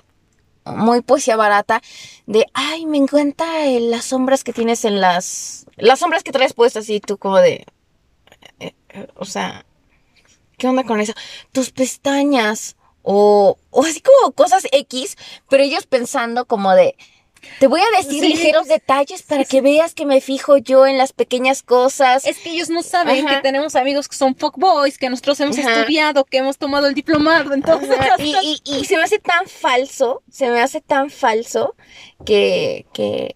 muy 0.64 1.02
poesía 1.02 1.36
barata 1.36 1.80
de, 2.26 2.46
ay, 2.54 2.86
me 2.86 2.98
encanta 2.98 3.66
eh, 3.66 3.80
las 3.80 4.06
sombras 4.06 4.44
que 4.44 4.52
tienes 4.52 4.84
en 4.84 5.00
las, 5.00 5.66
las 5.76 5.98
sombras 6.00 6.22
que 6.22 6.32
traes 6.32 6.54
puestas 6.54 6.88
y 6.88 7.00
tú 7.00 7.18
como 7.18 7.38
de, 7.38 7.66
eh, 8.60 8.74
eh, 8.90 9.08
o 9.16 9.24
sea, 9.24 9.64
¿qué 10.58 10.66
onda 10.68 10.84
con 10.84 11.00
eso? 11.00 11.12
Tus 11.52 11.70
pestañas. 11.70 12.76
O, 13.06 13.58
o 13.70 13.82
así 13.84 14.00
como 14.00 14.32
cosas 14.32 14.66
X, 14.72 15.16
pero 15.50 15.62
ellos 15.62 15.86
pensando 15.86 16.46
como 16.46 16.72
de, 16.74 16.96
te 17.60 17.66
voy 17.66 17.80
a 17.82 17.96
decir 17.98 18.22
Sí. 18.22 18.28
ligeros 18.28 18.66
detalles 18.66 19.22
para 19.22 19.44
que 19.44 19.60
veas 19.60 19.92
que 19.94 20.06
me 20.06 20.22
fijo 20.22 20.56
yo 20.56 20.86
en 20.86 20.96
las 20.96 21.12
pequeñas 21.12 21.62
cosas. 21.62 22.26
Es 22.26 22.38
que 22.38 22.50
ellos 22.52 22.70
no 22.70 22.82
saben 22.82 23.26
Ajá. 23.26 23.36
que 23.36 23.42
tenemos 23.42 23.76
amigos 23.76 24.08
que 24.08 24.16
son 24.16 24.34
fuckboys, 24.34 24.96
que 24.96 25.10
nosotros 25.10 25.38
hemos 25.40 25.58
Ajá. 25.58 25.80
estudiado, 25.80 26.24
que 26.24 26.38
hemos 26.38 26.56
tomado 26.56 26.86
el 26.86 26.94
diplomado, 26.94 27.52
entonces... 27.52 27.90
Y, 28.18 28.34
y, 28.64 28.76
y 28.78 28.84
se 28.86 28.96
me 28.96 29.02
hace 29.02 29.18
tan 29.18 29.46
falso, 29.46 30.22
se 30.30 30.48
me 30.48 30.62
hace 30.62 30.80
tan 30.80 31.10
falso 31.10 31.74
que, 32.24 32.86
que, 32.94 33.34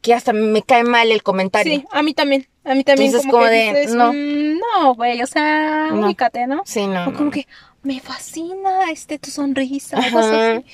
que 0.00 0.14
hasta 0.14 0.32
me 0.32 0.62
cae 0.62 0.84
mal 0.84 1.10
el 1.12 1.22
comentario. 1.22 1.74
Sí, 1.80 1.84
a 1.90 2.02
mí 2.02 2.14
también, 2.14 2.48
a 2.64 2.74
mí 2.74 2.84
también 2.84 3.08
Entonces, 3.08 3.30
como, 3.30 3.42
como 3.42 3.50
que 3.50 3.56
de, 3.56 3.80
dices, 3.80 3.94
no. 3.94 4.12
"Mm, 4.14 4.58
no, 4.58 4.94
güey, 4.94 5.22
o 5.22 5.26
sea, 5.26 5.88
No. 5.90 6.06
ubícate, 6.06 6.46
¿no? 6.46 6.62
Sí, 6.64 6.86
no. 6.86 7.02
O 7.08 7.12
como 7.12 7.26
no. 7.26 7.30
que, 7.30 7.46
me 7.84 8.00
fascina 8.00 8.90
este 8.90 9.18
tu 9.18 9.30
sonrisa, 9.30 9.98
así. 9.98 10.64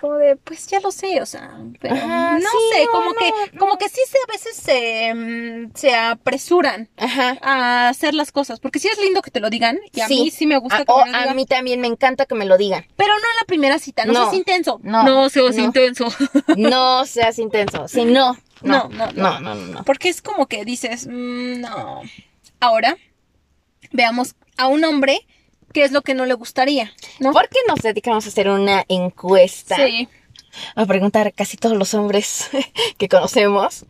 Como 0.00 0.14
de, 0.14 0.36
pues 0.36 0.68
ya 0.68 0.78
lo 0.78 0.92
sé, 0.92 1.20
o 1.20 1.26
sea, 1.26 1.58
pero 1.80 1.96
Ajá, 1.96 2.38
no 2.38 2.48
sí, 2.48 2.56
sé, 2.72 2.84
no, 2.84 2.90
como 2.92 3.10
no, 3.10 3.16
que, 3.18 3.32
no. 3.54 3.58
como 3.58 3.78
que 3.78 3.88
sí 3.88 4.00
se, 4.08 4.16
a 4.16 4.32
veces 4.32 4.56
se, 4.56 5.12
mm, 5.12 5.72
se 5.74 5.92
apresuran 5.96 6.88
Ajá. 6.96 7.36
a 7.42 7.88
hacer 7.88 8.14
las 8.14 8.30
cosas, 8.30 8.60
porque 8.60 8.78
sí 8.78 8.86
es 8.86 8.96
lindo 9.00 9.22
que 9.22 9.32
te 9.32 9.40
lo 9.40 9.50
digan, 9.50 9.80
y 9.92 10.00
a 10.00 10.06
Sí. 10.06 10.20
mí 10.20 10.30
sí 10.30 10.46
me 10.46 10.56
gusta 10.58 10.76
A, 10.76 10.84
que 10.84 10.92
o 10.92 11.04
me 11.04 11.10
lo 11.10 11.16
a 11.16 11.20
digan, 11.22 11.34
mí 11.36 11.46
también 11.46 11.80
me 11.80 11.88
encanta 11.88 12.26
que 12.26 12.36
me 12.36 12.44
lo 12.46 12.58
digan. 12.58 12.86
pero 12.94 13.12
no 13.12 13.18
en 13.18 13.36
la 13.40 13.44
primera 13.48 13.80
cita, 13.80 14.04
no, 14.04 14.14
seas 14.14 14.34
intenso, 14.34 14.78
no, 14.84 15.28
seas 15.28 15.58
intenso, 15.58 16.06
No 16.56 17.04
seas 17.06 17.40
intenso. 17.40 17.88
Si 17.88 18.04
no, 18.04 18.36
no, 18.62 18.88
No, 18.88 18.88
no, 18.88 19.10
no, 19.10 19.40
no, 19.40 19.54
no, 19.56 19.66
no. 19.66 19.84
porque 19.84 20.10
es 20.10 20.22
como 20.22 20.46
que 20.46 20.64
dices, 20.64 21.08
mm, 21.08 21.60
no. 21.60 22.02
Ahora, 22.60 22.96
veamos 23.90 24.36
a 24.56 24.68
un 24.68 24.84
hombre 24.84 25.26
qué 25.72 25.84
es 25.84 25.92
lo 25.92 26.02
que 26.02 26.14
no 26.14 26.26
le 26.26 26.34
gustaría, 26.34 26.92
¿no? 27.18 27.32
¿Por 27.32 27.48
qué 27.48 27.58
nos 27.68 27.80
dedicamos 27.80 28.26
a 28.26 28.28
hacer 28.28 28.48
una 28.48 28.84
encuesta? 28.88 29.76
Sí. 29.76 30.08
A 30.74 30.84
preguntar 30.86 31.28
a 31.28 31.30
casi 31.30 31.56
todos 31.56 31.76
los 31.76 31.94
hombres 31.94 32.50
que 32.98 33.08
conocemos, 33.08 33.86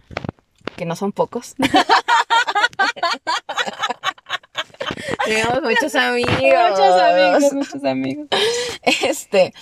que 0.77 0.85
no 0.87 0.97
son 0.97 1.13
pocos. 1.13 1.55
Tenemos 5.25 5.63
muchos 5.63 5.95
amigos. 5.95 6.33
Muchos 6.33 7.01
amigos, 7.01 7.53
muchos 7.53 7.85
amigos. 7.85 8.27
Este. 8.83 9.53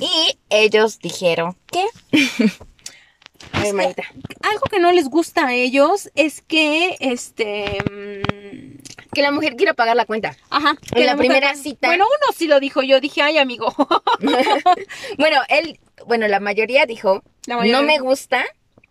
Y 0.00 0.38
ellos 0.48 0.98
dijeron 0.98 1.56
que. 1.66 1.84
A 3.52 3.60
ver, 3.62 3.74
Marita. 3.74 4.02
Algo 4.42 4.62
que 4.70 4.78
no 4.80 4.92
les 4.92 5.08
gusta 5.08 5.46
a 5.48 5.54
ellos 5.54 6.10
es 6.14 6.42
que, 6.42 6.96
este, 7.00 7.78
mm, 7.90 8.80
Que 9.12 9.22
la 9.22 9.32
mujer 9.32 9.56
quiera 9.56 9.74
pagar 9.74 9.96
la 9.96 10.04
cuenta. 10.04 10.36
ajá, 10.50 10.76
En 10.94 11.06
la 11.06 11.16
primera 11.16 11.54
cita. 11.56 11.88
Bueno, 11.88 12.04
uno 12.06 12.32
sí 12.36 12.46
lo 12.46 12.60
dijo, 12.60 12.82
yo 12.82 13.00
dije, 13.00 13.22
ay, 13.22 13.38
amigo. 13.38 13.74
Bueno, 15.18 15.40
él, 15.48 15.80
bueno, 16.06 16.28
la 16.28 16.40
mayoría 16.40 16.86
dijo, 16.86 17.22
La 17.46 17.56
mayoría 17.56 17.80
no 17.80 17.86
me 17.86 17.98
gusta, 17.98 18.44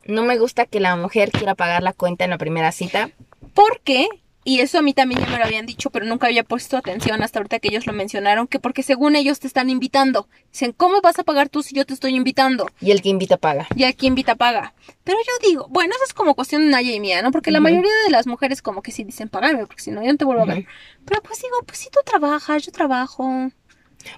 no 0.06 0.24
me 0.24 0.38
gusta 0.38 0.66
que 0.66 0.80
la 0.80 0.96
mujer 0.96 1.32
quiera 1.32 1.56
pagar 1.56 1.84
la 1.84 1.94
cuenta 1.94 2.24
en 2.26 2.32
la 2.32 2.38
primera 2.38 2.72
cita. 2.72 3.12
Porque, 3.54 4.08
y 4.46 4.62
eso 4.62 4.80
a 4.80 4.82
mí 4.82 4.94
también 4.94 5.22
ya 5.22 5.28
me 5.28 5.38
lo 5.38 5.44
habían 5.44 5.66
dicho, 5.66 5.90
pero 5.90 6.06
nunca 6.06 6.28
había 6.28 6.44
puesto 6.44 6.78
atención 6.78 7.22
hasta 7.22 7.40
ahorita 7.40 7.60
que 7.60 7.68
ellos 7.68 7.86
lo 7.86 7.94
mencionaron, 7.94 8.48
que 8.48 8.60
porque 8.60 8.84
según 8.84 9.16
ellos 9.16 9.40
te 9.40 9.48
están 9.48 9.70
invitando. 9.70 10.30
Dicen, 10.52 10.72
¿cómo 10.72 11.02
vas 11.02 11.20
a 11.20 11.24
pagar 11.24 11.50
tú 11.50 11.62
si 11.62 11.76
yo 11.76 11.86
te 11.86 11.94
estoy 11.94 12.16
invitando? 12.16 12.70
Y 12.80 12.92
el 12.92 13.02
que 13.02 13.10
invita 13.10 13.38
paga. 13.38 13.68
Y 13.76 13.84
aquí 13.84 14.08
invita 14.08 14.36
paga. 14.36 14.74
Pero 15.04 15.18
yo 15.20 15.48
digo, 15.48 15.68
bueno, 15.70 15.94
eso 15.94 16.06
es 16.06 16.14
como 16.14 16.36
cuestión 16.36 16.64
de 16.64 16.70
Naya 16.70 16.92
y 16.92 17.00
mía, 17.00 17.22
¿no? 17.22 17.32
Porque 17.32 17.52
la 17.52 17.60
mayoría 17.60 17.92
de 18.06 18.12
las 18.12 18.28
mujeres 18.28 18.62
como 18.62 18.82
que 18.82 18.92
sí 18.92 19.04
dicen 19.04 19.28
pagarme, 19.28 19.66
porque 19.66 19.84
si 19.84 19.92
no, 19.92 20.02
yo 20.02 20.12
no 20.12 20.18
te 20.18 20.26
vuelvo 20.26 20.44
a 20.44 20.46
ver. 20.46 20.66
Pero 21.06 21.22
pues 21.22 21.42
digo, 21.42 21.58
pues 21.66 21.78
si 21.80 21.90
tú 21.90 22.00
trabajas, 22.06 22.66
yo 22.66 22.72
trabajo. 22.72 23.24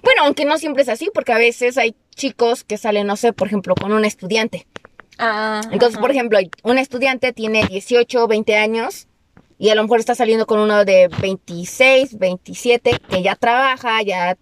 Bueno, 0.02 0.22
aunque 0.22 0.44
no 0.44 0.56
siempre 0.56 0.84
es 0.84 0.88
así, 0.88 1.10
porque 1.12 1.32
a 1.32 1.38
veces 1.38 1.76
hay 1.76 1.96
chicos 2.14 2.62
que 2.62 2.78
salen, 2.78 3.08
no 3.08 3.16
sé, 3.16 3.32
por 3.32 3.48
ejemplo, 3.48 3.74
con 3.74 3.92
un 3.92 4.04
estudiante. 4.04 4.66
Ah, 5.18 5.60
Entonces, 5.72 5.98
por 5.98 6.10
ejemplo, 6.10 6.38
un 6.62 6.78
estudiante 6.78 7.32
tiene 7.32 7.66
18, 7.66 8.26
20 8.28 8.56
años 8.56 9.08
y 9.62 9.68
a 9.70 9.76
lo 9.76 9.82
mejor 9.84 10.00
está 10.00 10.16
saliendo 10.16 10.44
con 10.44 10.58
uno 10.58 10.84
de 10.84 11.06
26, 11.20 12.18
27 12.18 12.98
que 13.08 13.22
ya 13.22 13.36
trabaja, 13.36 14.02
ya 14.02 14.36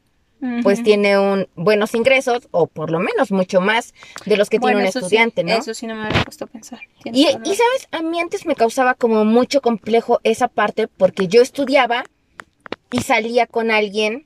pues 0.62 0.82
tiene 0.82 1.18
un 1.18 1.46
buenos 1.56 1.94
ingresos 1.94 2.48
o 2.52 2.66
por 2.66 2.90
lo 2.90 3.00
menos 3.00 3.30
mucho 3.30 3.60
más 3.60 3.92
de 4.24 4.38
los 4.38 4.48
que 4.48 4.58
Bueno, 4.58 4.78
tiene 4.78 4.88
un 4.88 4.92
sí, 4.94 4.98
estudiante, 4.98 5.44
¿no? 5.44 5.52
Eso 5.52 5.74
sí 5.74 5.86
no 5.86 5.94
me 5.94 6.06
había 6.06 6.24
puesto 6.24 6.46
a 6.46 6.46
pensar. 6.46 6.80
Y, 7.04 7.26
sabes, 7.26 7.88
a 7.90 8.00
mí 8.00 8.18
antes 8.18 8.46
me 8.46 8.54
causaba 8.56 8.94
como 8.94 9.26
mucho 9.26 9.60
complejo 9.60 10.20
esa 10.24 10.48
parte 10.48 10.88
porque 10.88 11.28
yo 11.28 11.42
estudiaba 11.42 12.04
y 12.90 13.02
salía 13.02 13.46
con 13.46 13.70
alguien 13.70 14.24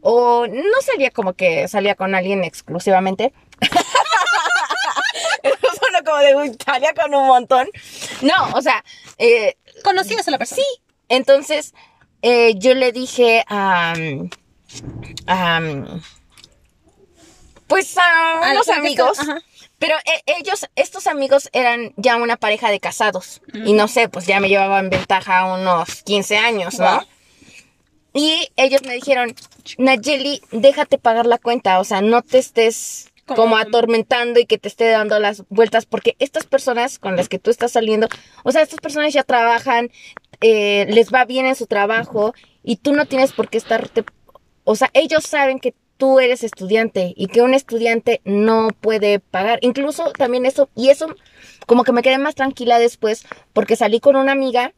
o 0.00 0.46
no 0.46 0.80
salía 0.82 1.10
como 1.10 1.32
que 1.32 1.66
salía 1.66 1.96
con 1.96 2.14
alguien 2.14 2.44
exclusivamente. 2.44 3.32
Eso 5.42 5.56
suena 5.80 6.02
como 6.02 6.18
de 6.18 6.36
"Uy, 6.36 6.56
salía 6.64 6.94
con 6.94 7.12
un 7.14 7.26
montón. 7.26 7.68
No, 8.22 8.50
o 8.54 8.62
sea, 8.62 8.84
eh, 9.18 9.56
¿Conocías 9.86 10.26
a 10.26 10.30
la 10.32 10.38
persona? 10.38 10.62
Sí. 10.62 10.82
entonces 11.08 11.72
eh, 12.22 12.54
yo 12.58 12.74
le 12.74 12.90
dije 12.90 13.44
a, 13.46 13.94
a 15.28 15.60
pues 17.68 17.96
a, 17.96 18.50
unos 18.52 18.68
amigos. 18.68 19.18
ajá. 19.20 19.40
Pero 19.78 19.94
eh, 19.98 20.34
ellos, 20.38 20.66
estos 20.74 21.06
amigos 21.06 21.50
eran 21.52 21.92
ya 21.96 22.16
una 22.16 22.36
pareja 22.36 22.70
de 22.70 22.80
casados. 22.80 23.42
Y 23.52 23.74
no 23.74 23.88
sé, 23.88 24.08
pues 24.08 24.26
ya 24.26 24.40
me 24.40 24.48
llevaban 24.48 24.88
ventaja 24.88 25.44
unos 25.54 26.02
15 26.02 26.38
años, 26.38 26.78
¿no? 26.78 27.06
Y 28.14 28.48
ellos 28.56 28.80
me 28.86 28.94
dijeron, 28.94 29.34
Nayeli, 29.76 30.40
déjate 30.50 30.96
pagar 30.96 31.26
la 31.26 31.36
cuenta. 31.38 31.78
O 31.80 31.84
sea, 31.84 32.00
no 32.00 32.22
te 32.22 32.38
estés 32.38 33.12
Como- 33.34 33.56
atormentando 33.56 34.38
y 34.38 34.46
que 34.46 34.58
te 34.58 34.68
esté 34.68 34.88
dando 34.88 35.18
las 35.18 35.44
vueltas. 35.48 35.86
Porque 35.86 36.16
estas 36.18 36.44
personas 36.46 36.98
con 36.98 37.16
las 37.16 37.28
que 37.28 37.38
tú 37.38 37.50
estás 37.50 37.72
saliendo, 37.72 38.08
o 38.44 38.52
sea, 38.52 38.62
estas 38.62 38.80
personas 38.80 39.12
ya 39.12 39.24
trabajan, 39.24 39.90
eh, 40.40 40.86
les 40.88 41.12
va 41.12 41.24
bien 41.24 41.46
en 41.46 41.56
su 41.56 41.66
trabajo 41.66 42.34
y 42.62 42.76
tú 42.76 42.92
no 42.92 43.06
tienes 43.06 43.32
por 43.32 43.48
qué 43.48 43.58
estarte... 43.58 44.04
O 44.64 44.74
sea, 44.74 44.90
ellos 44.94 45.24
saben 45.24 45.58
que 45.60 45.74
tú 45.96 46.20
eres 46.20 46.44
estudiante 46.44 47.14
y 47.16 47.28
que 47.28 47.40
un 47.40 47.54
estudiante 47.54 48.20
no 48.24 48.68
puede 48.80 49.18
pagar. 49.18 49.58
Incluso 49.62 50.12
también 50.12 50.44
eso, 50.46 50.68
y 50.74 50.90
eso 50.90 51.14
como 51.66 51.84
que 51.84 51.92
me 51.92 52.02
quedé 52.02 52.18
más 52.18 52.34
tranquila 52.34 52.78
después 52.78 53.24
porque 53.52 53.76
salí 53.76 54.00
con 54.00 54.16
una 54.16 54.32
amiga, 54.32 54.72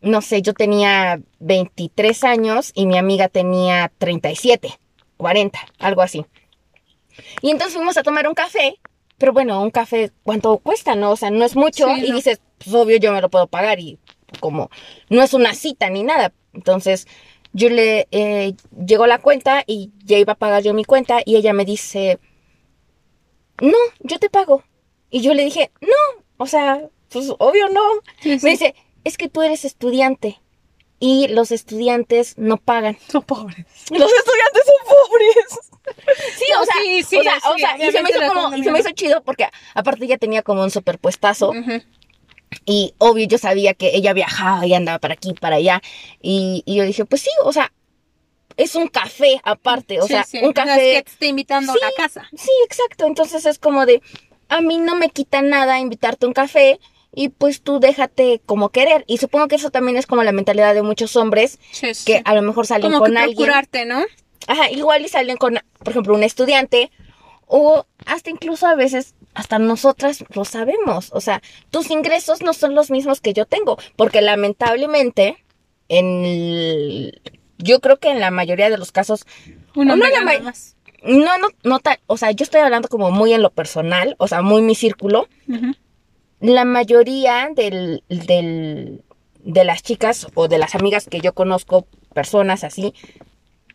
no 0.00 0.20
sé, 0.20 0.42
yo 0.42 0.52
tenía 0.54 1.20
23 1.40 2.24
años 2.24 2.72
y 2.74 2.86
mi 2.86 2.98
amiga 2.98 3.28
tenía 3.28 3.90
37, 3.98 4.70
40, 5.16 5.60
algo 5.78 6.02
así. 6.02 6.24
Y 7.42 7.50
entonces 7.50 7.74
fuimos 7.76 7.96
a 7.96 8.02
tomar 8.02 8.26
un 8.28 8.34
café, 8.34 8.78
pero 9.18 9.32
bueno, 9.32 9.60
un 9.62 9.70
café, 9.70 10.12
¿cuánto 10.22 10.58
cuesta, 10.58 10.94
no? 10.94 11.10
O 11.12 11.16
sea, 11.16 11.30
no 11.30 11.44
es 11.44 11.56
mucho 11.56 11.86
Sí, 11.94 12.04
y 12.06 12.10
no. 12.10 12.16
dices, 12.16 12.40
pues 12.58 12.74
obvio 12.74 12.98
yo 12.98 13.12
me 13.12 13.20
lo 13.20 13.28
puedo 13.28 13.46
pagar 13.46 13.80
y 13.80 13.98
como 14.40 14.70
no 15.08 15.22
es 15.22 15.34
una 15.34 15.54
cita 15.54 15.90
ni 15.90 16.02
nada. 16.02 16.32
Entonces 16.52 17.06
yo 17.52 17.68
le 17.70 18.06
eh, 18.10 18.54
llegó 18.84 19.06
la 19.06 19.18
cuenta 19.18 19.64
y 19.66 19.90
ya 20.04 20.18
iba 20.18 20.34
a 20.34 20.38
pagar 20.38 20.62
yo 20.62 20.74
mi 20.74 20.84
cuenta 20.84 21.20
y 21.24 21.36
ella 21.36 21.52
me 21.52 21.64
dice, 21.64 22.18
no, 23.60 23.76
yo 24.00 24.18
te 24.18 24.30
pago. 24.30 24.62
Y 25.10 25.20
yo 25.22 25.34
le 25.34 25.44
dije, 25.44 25.70
no, 25.80 26.22
o 26.36 26.46
sea, 26.46 26.82
pues 27.10 27.32
obvio 27.38 27.68
no. 27.70 27.80
Sí, 28.20 28.38
sí. 28.38 28.44
Me 28.44 28.50
dice, 28.52 28.74
es 29.04 29.16
que 29.16 29.28
tú 29.28 29.42
eres 29.42 29.64
estudiante 29.64 30.40
y 31.00 31.28
los 31.28 31.50
estudiantes 31.50 32.36
no 32.38 32.58
pagan. 32.58 32.98
Son 33.10 33.22
pobres. 33.22 33.64
Los 33.90 34.12
estudiantes 34.12 34.62
son 34.66 34.96
pobres. 35.08 35.67
Sí, 36.36 36.44
o 36.60 36.64
sea, 36.64 36.74
sí, 36.82 37.02
sí, 37.02 37.16
o 37.18 37.22
sea, 37.22 37.34
sí, 37.40 37.48
o 37.54 37.58
sea, 37.58 37.76
y 37.88 37.92
se 37.92 38.02
me 38.02 38.10
hizo 38.10 38.20
como, 38.32 38.56
y 38.56 38.62
se 38.64 38.70
me 38.70 38.78
hizo 38.80 38.90
chido 38.92 39.22
porque 39.22 39.46
aparte 39.74 40.06
ya 40.06 40.18
tenía 40.18 40.42
como 40.42 40.62
un 40.62 40.70
superpuestazo 40.70 41.50
Ujú. 41.50 41.82
y 42.64 42.94
obvio 42.98 43.26
yo 43.26 43.38
sabía 43.38 43.74
que 43.74 43.94
ella 43.96 44.12
viajaba 44.12 44.66
y 44.66 44.74
andaba 44.74 44.98
para 44.98 45.14
aquí, 45.14 45.34
para 45.34 45.56
allá 45.56 45.82
y, 46.22 46.62
y 46.66 46.76
yo 46.76 46.84
dije, 46.84 47.04
pues 47.04 47.22
sí, 47.22 47.30
o 47.44 47.52
sea, 47.52 47.72
es 48.56 48.74
un 48.74 48.88
café 48.88 49.40
aparte, 49.44 50.00
o 50.00 50.02
Sí, 50.02 50.08
sea, 50.14 50.24
sí. 50.24 50.38
un 50.38 50.44
No 50.44 50.48
es 50.50 50.54
café. 50.54 50.92
que 50.94 51.02
te 51.04 51.10
esté 51.10 51.26
invitando 51.26 51.72
Sí. 51.72 51.78
a 51.82 51.86
la 51.86 51.92
casa. 51.96 52.28
Sí, 52.36 52.50
exacto. 52.66 53.06
Entonces 53.06 53.46
es 53.46 53.58
como 53.58 53.86
de, 53.86 54.02
a 54.48 54.60
mí 54.60 54.78
no 54.78 54.96
me 54.96 55.10
quita 55.10 55.42
nada 55.42 55.78
invitarte 55.78 56.26
a 56.26 56.28
un 56.28 56.32
café 56.34 56.80
y 57.14 57.28
pues 57.28 57.62
tú 57.62 57.78
déjate 57.78 58.40
como 58.46 58.70
querer. 58.70 59.04
Y 59.06 59.18
supongo 59.18 59.46
que 59.46 59.54
eso 59.56 59.70
también 59.70 59.96
es 59.96 60.06
como 60.08 60.24
la 60.24 60.32
mentalidad 60.32 60.74
de 60.74 60.82
muchos 60.82 61.14
hombres 61.14 61.60
que 62.04 62.20
a 62.24 62.34
lo 62.34 62.42
mejor 62.42 62.66
salen 62.66 62.90
Como 62.90 62.98
con 62.98 63.12
que 63.12 63.18
alguien. 63.18 63.36
procurarte, 63.36 63.84
¿no? 63.84 64.02
Ajá, 64.48 64.68
igual 64.70 65.04
y 65.04 65.08
salen 65.08 65.36
con, 65.36 65.60
por 65.78 65.90
ejemplo, 65.90 66.14
un 66.14 66.24
estudiante 66.24 66.90
o 67.46 67.86
hasta 68.04 68.30
incluso 68.30 68.66
a 68.66 68.74
veces 68.74 69.14
hasta 69.34 69.58
nosotras 69.60 70.24
lo 70.34 70.44
sabemos. 70.44 71.10
O 71.12 71.20
sea, 71.20 71.40
tus 71.70 71.90
ingresos 71.90 72.42
no 72.42 72.52
son 72.54 72.74
los 72.74 72.90
mismos 72.90 73.20
que 73.20 73.32
yo 73.34 73.46
tengo, 73.46 73.78
porque 73.94 74.20
lamentablemente 74.20 75.36
en 75.88 76.24
el- 76.24 77.20
yo 77.58 77.80
creo 77.80 77.98
que 77.98 78.10
en 78.10 78.20
la 78.20 78.30
mayoría 78.30 78.68
de 78.70 78.78
los 78.78 78.90
casos 78.92 79.24
hombre 79.94 80.10
la 80.10 80.24
más. 80.42 80.76
no 81.04 81.38
no 81.38 81.48
no 81.62 81.78
tal, 81.78 81.98
o 82.06 82.16
sea, 82.16 82.30
yo 82.32 82.42
estoy 82.44 82.60
hablando 82.60 82.88
como 82.88 83.10
muy 83.10 83.32
en 83.32 83.42
lo 83.42 83.50
personal, 83.50 84.14
o 84.18 84.26
sea, 84.28 84.42
muy 84.42 84.62
mi 84.62 84.74
círculo. 84.74 85.28
La 86.40 86.64
mayoría 86.64 87.48
del, 87.54 88.02
del 88.08 89.02
de 89.42 89.64
las 89.64 89.82
chicas 89.82 90.26
o 90.34 90.46
de 90.48 90.58
las 90.58 90.74
amigas 90.74 91.06
que 91.08 91.20
yo 91.20 91.32
conozco, 91.32 91.86
personas 92.14 92.64
así, 92.64 92.92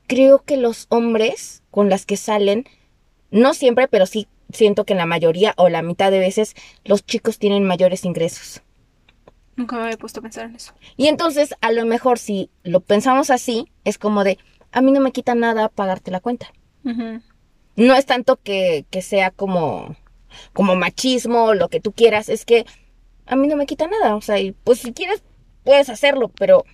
creo 0.08 0.44
que 0.44 0.58
los 0.58 0.88
hombres 0.90 1.64
con 1.72 1.90
las 1.90 2.06
que 2.06 2.18
salen, 2.18 2.66
no 3.32 3.54
siempre, 3.54 3.88
pero 3.88 4.06
sí 4.06 4.28
siento 4.52 4.86
que 4.86 4.94
en 4.94 5.00
la 5.00 5.06
mayoría 5.06 5.54
o 5.58 5.70
la 5.70 5.82
mitad 5.82 6.12
de 6.12 6.20
veces 6.20 6.56
los 6.84 7.06
chicos 7.06 7.40
tienen 7.40 7.64
mayores 7.64 8.06
ingresos. 8.06 8.62
Nunca 9.56 9.76
me 9.76 9.84
había 9.84 9.98
puesto 9.98 10.20
a 10.20 10.24
pensar 10.24 10.46
en 10.46 10.56
eso. 10.56 10.74
Y 10.98 11.08
entonces, 11.08 11.56
a 11.62 11.72
lo 11.72 11.86
mejor 11.86 12.18
si 12.18 12.50
lo 12.64 12.80
pensamos 12.80 13.30
así, 13.30 13.72
es 13.84 13.98
como 13.98 14.24
de, 14.24 14.40
a 14.72 14.82
mí 14.82 14.92
no 14.92 15.00
me 15.00 15.12
quita 15.12 15.36
nada 15.36 15.70
pagarte 15.70 16.12
la 16.12 16.20
cuenta. 16.20 16.52
No 17.76 17.96
es 17.96 18.06
tanto 18.06 18.38
que, 18.38 18.86
que 18.90 19.02
sea 19.02 19.32
como, 19.32 19.96
como 20.54 20.76
machismo 20.76 21.46
o 21.46 21.54
lo 21.54 21.70
que 21.70 21.80
tú 21.80 21.92
quieras, 21.92 22.30
es 22.30 22.46
que 22.46 22.66
a 23.26 23.36
mí 23.36 23.48
no 23.48 23.56
me 23.56 23.66
quita 23.66 23.88
nada. 23.88 24.16
O 24.16 24.22
sea, 24.22 24.40
y 24.40 24.52
pues 24.52 24.80
si 24.80 24.92
quieres, 24.92 25.24
puedes 25.64 25.90
hacerlo, 25.90 26.30
pero 26.30 26.66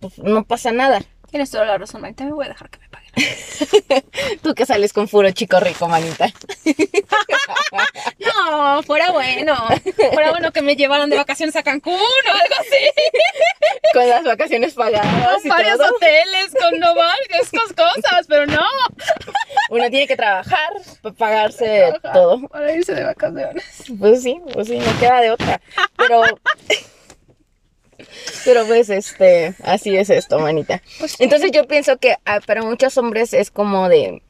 pues 0.00 0.18
no 0.18 0.44
pasa 0.44 0.72
nada. 0.72 1.02
Tienes 1.30 1.50
toda 1.50 1.64
la 1.64 1.78
razón, 1.78 2.00
Maite. 2.00 2.24
Me 2.24 2.32
voy 2.32 2.46
a 2.46 2.48
dejar 2.48 2.68
que 2.70 2.78
me 2.78 2.88
paguen. 2.88 3.10
Tú 4.42 4.54
que 4.54 4.66
sales 4.66 4.92
con 4.92 5.06
puro 5.08 5.30
chico 5.30 5.60
rico, 5.60 5.86
manita. 5.88 6.28
No, 8.18 8.82
fuera 8.82 9.10
bueno. 9.12 9.54
Fuera 10.12 10.30
bueno 10.30 10.52
que 10.52 10.62
me 10.62 10.76
llevaran 10.76 11.08
de 11.10 11.16
vacaciones 11.16 11.54
a 11.56 11.62
Cancún 11.62 11.94
o 11.94 11.98
algo 12.32 12.54
así. 12.58 12.90
Con 13.92 14.08
las 14.08 14.24
vacaciones 14.24 14.74
pagadas 14.74 15.42
Con 15.42 15.48
varios 15.48 15.78
todo. 15.78 15.88
hoteles, 15.96 16.52
con 16.60 16.78
no 16.78 16.94
varias 16.94 17.50
cosas, 17.76 18.26
pero 18.28 18.46
no. 18.46 18.60
Uno 19.70 19.90
tiene 19.90 20.06
que 20.06 20.16
trabajar 20.16 20.70
para 21.02 21.14
pagarse 21.14 21.92
todo. 22.12 22.46
Para 22.48 22.72
irse 22.72 22.94
de 22.94 23.04
vacaciones. 23.04 23.64
Pues 23.98 24.22
sí, 24.22 24.40
pues 24.52 24.68
sí, 24.68 24.78
no 24.78 24.98
queda 25.00 25.20
de 25.20 25.30
otra. 25.32 25.60
Pero. 25.96 26.22
Pero 28.44 28.66
pues, 28.66 28.90
este, 28.90 29.54
así 29.62 29.96
es 29.96 30.10
esto, 30.10 30.38
manita. 30.38 30.82
Pues. 30.98 31.16
Entonces 31.18 31.50
yo 31.52 31.66
pienso 31.66 31.98
que 31.98 32.16
ah, 32.24 32.40
para 32.46 32.62
muchos 32.62 32.96
hombres 32.98 33.32
es 33.34 33.50
como 33.50 33.88
de. 33.88 34.22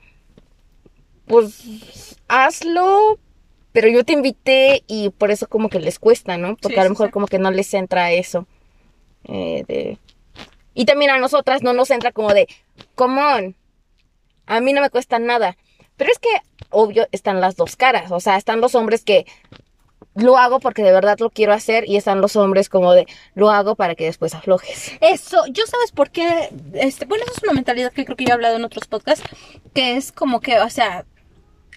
Pues 1.27 2.17
hazlo, 2.29 3.19
pero 3.73 3.89
yo 3.89 4.05
te 4.05 4.13
invité 4.13 4.83
y 4.87 5.11
por 5.11 5.31
eso 5.31 5.49
como 5.49 5.69
que 5.69 5.81
les 5.81 5.99
cuesta, 5.99 6.37
¿no? 6.39 6.57
Porque 6.57 6.77
Sí, 6.77 6.81
a 6.81 6.85
lo 6.85 6.91
mejor 6.91 7.09
sí. 7.09 7.13
como 7.13 7.27
que 7.27 7.39
no 7.39 7.51
les 7.51 7.73
entra 7.75 8.13
eso. 8.13 8.47
eh, 9.25 9.65
de... 9.69 9.99
Y 10.75 10.85
también 10.87 11.11
a 11.11 11.19
nosotras 11.19 11.63
no 11.63 11.73
nos 11.73 11.91
entra 11.91 12.13
como 12.13 12.33
de, 12.33 12.49
come 12.95 13.23
on, 13.23 13.57
a 14.47 14.61
mí 14.61 14.73
no 14.73 14.81
me 14.81 14.91
cuesta 14.91 15.19
nada. 15.19 15.57
Pero 15.97 16.11
es 16.13 16.19
que, 16.19 16.29
obvio, 16.71 17.07
están 17.13 17.41
las 17.41 17.57
dos 17.57 17.77
caras. 17.77 18.11
O 18.13 18.21
sea, 18.21 18.37
están 18.37 18.61
los 18.61 18.75
hombres 18.75 19.05
que 19.05 19.27
lo 20.15 20.37
hago 20.37 20.61
porque 20.61 20.83
de 20.83 20.93
verdad 20.93 21.19
lo 21.19 21.31
quiero 21.31 21.53
hacer 21.53 21.89
y 21.89 21.97
están 21.97 22.21
los 22.21 22.37
hombres 22.37 22.69
como 22.69 22.93
de, 22.93 23.07
lo 23.35 23.51
hago 23.51 23.77
para 23.77 23.95
que 23.95 24.05
después 24.05 24.35
aflojes. 24.35 24.93
Eso, 25.01 25.45
yo 25.51 25.67
sabes 25.67 25.93
por 25.93 26.11
qué, 26.11 26.51
este, 26.75 27.05
bueno, 27.07 27.25
eso 27.25 27.35
es 27.37 27.43
una 27.43 27.53
mentalidad 27.53 27.93
que 27.93 28.05
creo 28.05 28.17
que 28.17 28.25
yo 28.25 28.31
he 28.31 28.35
hablado 28.35 28.57
en 28.57 28.65
otros 28.65 28.87
podcasts, 28.87 29.25
que 29.75 29.97
es 29.97 30.13
como 30.13 30.41
que, 30.41 30.59
o 30.61 30.71
sea, 30.71 31.05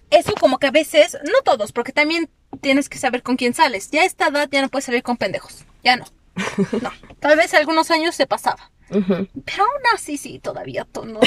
eso 0.09 0.33
como 0.39 0.59
que 0.59 0.67
a 0.67 0.71
veces, 0.71 1.17
no 1.23 1.41
todos, 1.43 1.71
porque 1.71 1.91
también 1.91 2.29
tienes 2.61 2.87
que 2.89 2.99
saber 2.99 3.23
con 3.23 3.35
quién 3.35 3.53
sales. 3.53 3.89
Ya 3.89 4.01
a 4.01 4.05
esta 4.05 4.27
edad 4.27 4.47
ya 4.51 4.61
no 4.61 4.69
puedes 4.69 4.85
salir 4.85 5.03
con 5.03 5.17
pendejos, 5.17 5.65
ya 5.83 5.95
no. 5.95 6.05
No, 6.81 6.91
tal 7.19 7.37
vez 7.37 7.53
algunos 7.53 7.91
años 7.91 8.15
se 8.15 8.27
pasaba, 8.27 8.71
Pero 8.89 9.63
aún 9.63 9.81
así 9.95 10.17
sí, 10.17 10.39
todavía 10.39 10.85
to- 10.85 11.05
no. 11.05 11.19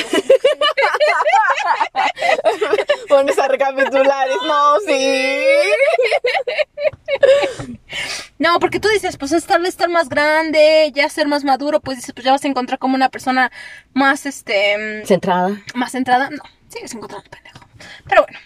Pones 3.09 3.39
a 3.39 3.49
recapitular, 3.49 4.29
no, 4.47 4.79
sí. 4.87 5.55
No, 8.39 8.59
porque 8.61 8.81
tú 8.81 8.89
dices, 8.89 9.17
pues 9.17 9.33
es 9.33 9.45
tal 9.47 9.63
vez 9.63 9.71
estar 9.71 9.89
más 9.89 10.09
grande, 10.09 10.91
ya 10.95 11.09
ser 11.09 11.27
más 11.27 11.45
maduro, 11.45 11.81
pues 11.81 11.99
dices, 11.99 12.13
pues 12.15 12.25
ya 12.25 12.33
vas 12.33 12.45
a 12.45 12.49
encontrar 12.49 12.79
como 12.79 12.95
una 12.95 13.09
persona 13.09 13.51
más, 13.95 14.27
este, 14.27 15.03
Centrada. 15.07 15.57
más 15.75 15.93
centrada. 15.93 16.31
No, 16.31 16.43
sigues 16.69 16.93
encontrando 16.95 17.29
pendejo. 17.31 17.59
Pero 18.09 18.23
bueno, 18.23 18.39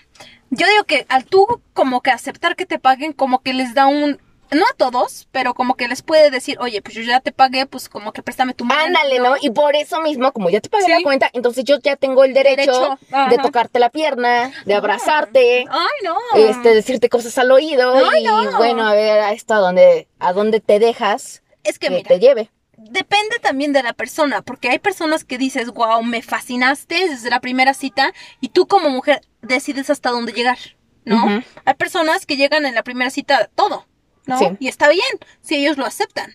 yo 0.51 0.67
digo 0.69 0.85
que 0.85 1.07
al 1.09 1.25
tú 1.25 1.63
como 1.73 2.01
que 2.01 2.11
aceptar 2.11 2.57
que 2.57 2.67
te 2.67 2.79
paguen, 2.79 3.13
como 3.13 3.43
que 3.43 3.53
les 3.55 3.75
da 3.75 3.87
un... 3.87 4.21
No 4.53 4.65
a 4.65 4.75
todos, 4.77 5.29
pero 5.31 5.55
como 5.55 5.75
que 5.77 5.87
les 5.87 6.03
puede 6.03 6.31
decir, 6.31 6.57
oye, 6.61 6.83
pues 6.83 6.95
yo 6.97 7.03
ya 7.03 7.21
te 7.21 7.31
pagué, 7.31 7.67
pues 7.67 7.89
como 7.89 8.13
que 8.13 8.23
préstame 8.23 8.53
tu 8.53 8.65
mano. 8.65 8.83
Ándale, 8.85 9.21
¿no? 9.21 9.35
Y 9.41 9.51
por 9.51 9.77
eso 9.77 10.01
mismo, 10.01 10.33
como 10.33 10.51
ya 10.51 10.61
te 10.61 10.69
pagué 10.69 10.87
Sí. 10.87 10.91
la 10.91 11.03
cuenta, 11.03 11.31
entonces 11.33 11.65
yo 11.65 11.79
ya 11.81 11.95
tengo 11.97 12.25
el 12.25 12.35
derecho, 12.35 12.99
de 13.31 13.39
tocarte 13.39 13.79
la 13.79 13.91
pierna, 13.91 14.51
de 14.67 14.75
abrazarte, 14.75 15.67
Ay, 15.71 16.05
no. 16.05 16.17
este, 16.37 16.75
decirte 16.75 17.09
cosas 17.09 17.37
al 17.39 17.51
oído 17.53 17.95
Ay, 18.11 18.23
y 18.23 18.27
no. 18.27 18.57
bueno, 18.57 18.87
a 18.87 18.95
ver 18.95 19.21
a 19.21 19.33
esto 19.33 19.55
a 19.55 19.59
dónde, 19.59 20.09
a 20.19 20.33
dónde 20.33 20.61
te 20.61 20.79
dejas 20.81 21.43
es 21.63 21.79
que 21.79 21.89
que 21.89 21.95
mira, 21.97 22.09
te 22.09 22.19
lleve. 22.19 22.51
depende 22.77 23.39
también 23.41 23.73
de 23.73 23.83
la 23.85 23.93
persona, 23.93 24.43
porque 24.43 24.69
hay 24.71 24.79
personas 24.81 25.25
que 25.25 25.39
dices, 25.39 25.69
wow, 25.71 26.03
me 26.03 26.23
fascinaste 26.23 27.09
desde 27.09 27.31
la 27.31 27.41
primera 27.41 27.73
cita 27.75 28.13
y 28.41 28.49
tú 28.49 28.67
como 28.67 28.91
mujer 28.91 29.21
decides 29.43 29.91
hasta 29.91 30.11
dónde 30.11 30.33
llegar, 30.33 30.59
¿no? 31.05 31.43
Hay 31.65 31.75
personas 31.75 32.27
que 32.27 32.37
llegan 32.37 32.67
en 32.67 32.75
la 32.75 32.83
primera 32.83 33.11
cita 33.11 33.49
todo, 33.55 33.87
¿no? 34.27 34.39
Sí. 34.39 34.47
Y 34.59 34.69
está 34.69 34.89
bien, 34.89 35.03
si 35.41 35.57
ellos 35.57 35.77
lo 35.77 35.87
aceptan. 35.87 36.35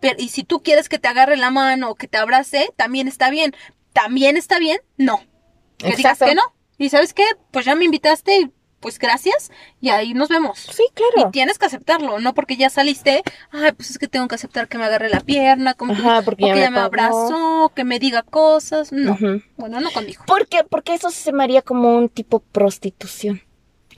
Pero, 0.00 0.16
y 0.18 0.28
si 0.28 0.44
tú 0.44 0.62
quieres 0.62 0.88
que 0.88 0.98
te 0.98 1.08
agarre 1.08 1.36
la 1.36 1.50
mano 1.50 1.90
o 1.90 1.94
que 1.94 2.08
te 2.08 2.18
abrace, 2.18 2.70
también 2.76 3.08
está 3.08 3.30
bien. 3.30 3.54
También 3.92 4.36
está 4.36 4.58
bien, 4.58 4.78
no. 4.96 5.20
Que 5.78 5.96
digas 5.96 6.18
que 6.18 6.34
no. 6.34 6.42
Y 6.78 6.90
sabes 6.90 7.14
qué, 7.14 7.24
pues 7.50 7.64
ya 7.64 7.74
me 7.74 7.84
invitaste, 7.84 8.40
y 8.40 8.52
pues 8.80 8.98
gracias, 8.98 9.50
y 9.80 9.88
ahí 9.88 10.12
nos 10.12 10.28
vemos. 10.28 10.58
Sí, 10.58 10.84
claro. 10.92 11.28
Y 11.28 11.32
tienes 11.32 11.58
que 11.58 11.64
aceptarlo, 11.64 12.18
no 12.18 12.34
porque 12.34 12.56
ya 12.56 12.68
saliste, 12.68 13.22
ay, 13.50 13.72
pues 13.72 13.90
es 13.90 13.98
que 13.98 14.08
tengo 14.08 14.28
que 14.28 14.34
aceptar 14.34 14.68
que 14.68 14.76
me 14.76 14.84
agarre 14.84 15.08
la 15.08 15.20
pierna, 15.20 15.72
como 15.72 15.94
Ajá, 15.94 16.20
porque 16.22 16.44
o 16.44 16.48
ya 16.48 16.54
que 16.54 16.70
me 16.70 16.80
abrazó, 16.80 17.72
que 17.74 17.84
me 17.84 17.98
diga 17.98 18.22
cosas. 18.22 18.92
No, 18.92 19.16
bueno, 19.56 19.80
no 19.80 19.90
conmigo. 19.90 20.24
¿Por 20.26 20.48
qué? 20.48 20.64
Porque 20.64 20.92
eso 20.92 21.10
se 21.10 21.32
me 21.32 21.44
haría 21.44 21.62
como 21.62 21.96
un 21.96 22.10
tipo 22.10 22.40
prostitución. 22.40 23.40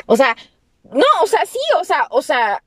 O 0.07 0.16
sea, 0.16 0.37
no, 0.85 1.05
o 1.22 1.27
sea, 1.27 1.44
sí, 1.46 1.59
o 1.81 1.85
sea, 1.85 2.07
o 2.11 2.22
sea, 2.22 2.62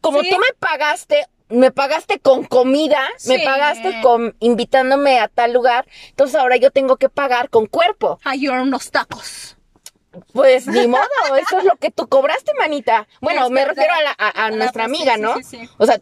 como 0.00 0.20
Sí. 0.22 0.30
tú 0.30 0.36
me 0.38 0.52
pagaste, 0.58 1.26
me 1.48 1.70
pagaste 1.70 2.18
con 2.20 2.44
comida, 2.44 3.00
me 3.26 3.40
pagaste 3.40 4.00
con 4.02 4.36
invitándome 4.40 5.18
a 5.20 5.28
tal 5.28 5.52
lugar, 5.52 5.86
entonces 6.10 6.36
ahora 6.36 6.56
yo 6.56 6.70
tengo 6.70 6.96
que 6.96 7.08
pagar 7.08 7.48
con 7.50 7.66
cuerpo. 7.66 8.18
Ay, 8.24 8.40
yo 8.42 8.52
unos 8.52 8.90
tacos. 8.90 9.56
Pues 10.32 10.66
ni 10.66 10.86
modo, 10.88 11.02
eso 11.40 11.58
es 11.58 11.64
lo 11.64 11.76
que 11.76 11.90
tú 11.90 12.08
cobraste, 12.08 12.52
manita. 12.58 13.06
Bueno, 13.20 13.44
Es 13.44 13.50
me 13.50 13.60
verdad. 13.64 13.74
refiero 13.76 13.94
a, 13.94 14.02
la- 14.02 14.16
a- 14.18 14.46
a 14.46 14.50
nuestra 14.50 14.84
sí, 14.84 14.90
amiga, 14.90 15.14
sí, 15.14 15.20
¿no? 15.20 15.36
sí, 15.36 15.42
sí. 15.44 15.68
O 15.78 15.86
sea, 15.86 16.00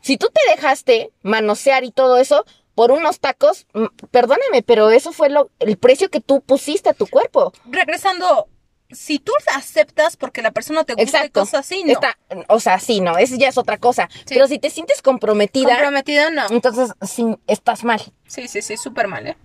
si 0.00 0.16
tú 0.18 0.28
te 0.32 0.50
dejaste 0.50 1.12
manosear 1.22 1.84
y 1.84 1.90
todo 1.90 2.18
eso 2.18 2.44
por 2.74 2.90
unos 2.92 3.20
tacos, 3.20 3.66
perdóname, 4.10 4.62
pero 4.62 4.90
eso 4.90 5.10
fue 5.12 5.30
lo, 5.30 5.50
el 5.58 5.78
precio 5.78 6.10
que 6.10 6.20
tú 6.20 6.42
pusiste 6.42 6.90
a 6.90 6.94
tu 6.94 7.06
cuerpo. 7.06 7.52
Regresando, 7.64 8.48
si 8.96 9.18
tú 9.18 9.32
aceptas 9.54 10.16
porque 10.16 10.42
la 10.42 10.50
persona 10.50 10.84
te 10.84 10.94
gusta 10.94 11.24
y 11.24 11.30
cosas 11.30 11.60
así, 11.60 11.84
no. 11.84 11.92
Está- 11.92 12.16
o 12.48 12.58
sea, 12.60 12.78
sí, 12.80 13.00
no, 13.00 13.18
eso 13.18 13.36
ya 13.36 13.48
es 13.48 13.58
otra 13.58 13.76
cosa. 13.78 14.08
Sí. 14.10 14.24
Pero 14.34 14.48
si 14.48 14.58
te 14.58 14.70
sientes 14.70 15.02
comprometida, 15.02 15.70
Comprometida, 15.74 16.30
no. 16.30 16.46
entonces 16.50 16.92
sí, 17.02 17.24
estás 17.46 17.84
mal. 17.84 18.00
Sí, 18.26 18.48
sí, 18.48 18.62
sí, 18.62 18.76
súper 18.76 19.06
mal, 19.08 19.26
¿eh? 19.26 19.36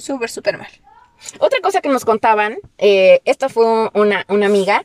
Súper, 0.00 0.30
súper 0.30 0.58
mal. 0.58 0.68
Otra 1.38 1.60
cosa 1.60 1.80
que 1.80 1.88
nos 1.88 2.04
contaban, 2.04 2.56
eh, 2.78 3.20
esta 3.24 3.48
fue 3.48 3.90
una, 3.94 4.24
una 4.28 4.46
amiga, 4.46 4.84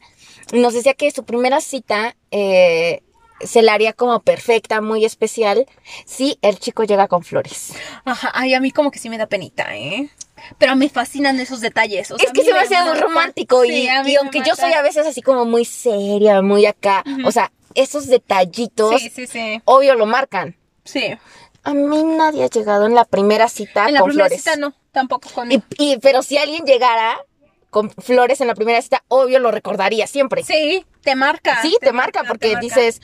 nos 0.54 0.74
decía 0.74 0.94
que 0.94 1.10
su 1.12 1.24
primera 1.26 1.62
cita 1.62 2.16
eh, 2.32 3.02
se 3.40 3.62
la 3.62 3.74
haría 3.74 3.94
como 3.94 4.22
perfecta, 4.22 4.82
muy 4.82 5.06
especial, 5.06 5.66
si 6.06 6.38
el 6.42 6.60
chico 6.60 6.84
llega 6.84 7.08
con 7.08 7.24
flores. 7.24 7.74
Ajá, 8.06 8.32
ay, 8.34 8.54
a 8.54 8.60
mí 8.60 8.72
como 8.72 8.92
que 8.92 9.00
sí 9.00 9.10
me 9.10 9.18
da 9.18 9.28
penita, 9.28 9.76
¿eh? 9.76 10.10
Pero 10.58 10.76
me 10.76 10.88
fascinan 10.90 11.40
esos 11.40 11.62
detalles. 11.62 12.12
o 12.12 12.18
sea, 12.18 12.28
es 12.28 12.34
que 12.34 12.44
se 12.44 12.54
me 12.54 12.60
hace 12.60 12.80
muy 12.84 12.94
romántico 12.98 13.64
Sí, 13.64 13.88
y, 14.06 14.10
y 14.12 14.16
aunque 14.16 14.42
yo 14.46 14.56
soy 14.56 14.74
a 14.74 14.82
veces 14.82 15.06
así 15.08 15.22
como 15.22 15.46
muy 15.46 15.66
seria, 15.66 16.42
muy 16.42 16.66
acá, 16.66 17.04
o 17.26 17.32
sea, 17.32 17.52
esos 17.76 18.08
detallitos, 18.08 19.02
Sí, 19.02 19.10
sí, 19.14 19.28
sí. 19.28 19.62
obvio 19.66 19.96
lo 19.96 20.06
marcan. 20.06 20.56
Sí. 20.84 21.16
A 21.64 21.74
mí 21.74 22.04
nadie 22.04 22.44
ha 22.46 22.50
llegado 22.50 22.86
en 22.86 22.96
la 22.96 23.04
primera 23.06 23.50
cita 23.50 23.88
en 23.88 23.96
la 23.96 24.00
con 24.02 24.10
primera 24.10 24.28
flores. 24.30 24.44
cita 24.44 24.56
no, 24.56 24.74
tampoco 24.92 25.30
con... 25.34 25.52
Y, 25.52 25.62
y- 25.78 25.98
pero 25.98 26.22
si 26.24 26.38
alguien 26.38 26.66
llegara 26.66 27.20
con 27.70 27.90
flores 27.92 28.40
en 28.40 28.48
la 28.48 28.56
primera 28.56 28.82
cita, 28.82 29.04
obvio 29.10 29.40
lo 29.40 29.52
recordaría 29.52 30.08
siempre. 30.08 30.44
Sí, 30.44 30.86
te 31.02 31.16
marca. 31.16 31.62
Sí, 31.62 31.76
te, 31.82 31.92
marca 31.92 32.24
porque 32.26 32.48
te 32.48 32.54
marca. 32.54 32.62
dices, 32.62 33.02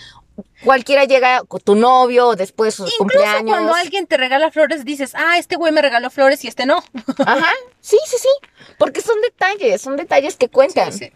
cualquiera 0.63 1.06
llega 1.06 1.43
con 1.43 1.60
tu 1.62 1.76
novio 1.76 2.30
o 2.30 2.36
después 2.36 2.74
sus 2.76 2.91
Incluso 2.93 2.98
cumpleaños. 3.00 3.50
cuando 3.50 3.74
alguien 3.74 4.08
te 4.08 4.17
regala 4.17 4.52
flores, 4.52 4.86
dices, 4.86 5.13
ah, 5.15 5.38
este 5.38 5.56
güey 5.56 5.72
me 5.72 5.82
regaló 5.82 6.10
flores 6.10 6.43
y 6.43 6.48
este 6.48 6.65
no. 6.65 6.84
Ajá, 7.26 7.52
sí, 7.82 7.98
sí, 8.06 8.17
sí. 8.19 8.30
Porque 8.78 9.02
son 9.02 9.19
detalles, 9.22 9.82
son 9.82 9.98
detalles 9.98 10.36
que 10.36 10.50
cuentan. 10.50 10.91
Sí, 10.93 11.06
sí. 11.06 11.12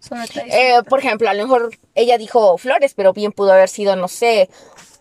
Son 0.00 0.20
detalles. 0.20 0.54
Eh, 0.54 0.82
por 0.88 1.00
ejemplo, 1.00 1.28
a 1.28 1.34
lo 1.34 1.42
mejor 1.42 1.70
ella 1.94 2.18
dijo 2.18 2.56
flores, 2.58 2.94
pero 2.94 3.12
bien 3.12 3.32
pudo 3.32 3.52
haber 3.52 3.68
sido, 3.68 3.96
no 3.96 4.08
sé, 4.08 4.48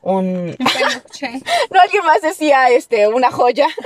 un... 0.01 0.55
No, 1.71 1.81
alguien 1.81 2.05
más 2.05 2.21
decía, 2.21 2.69
este, 2.69 3.07
una 3.07 3.31
joya. 3.31 3.67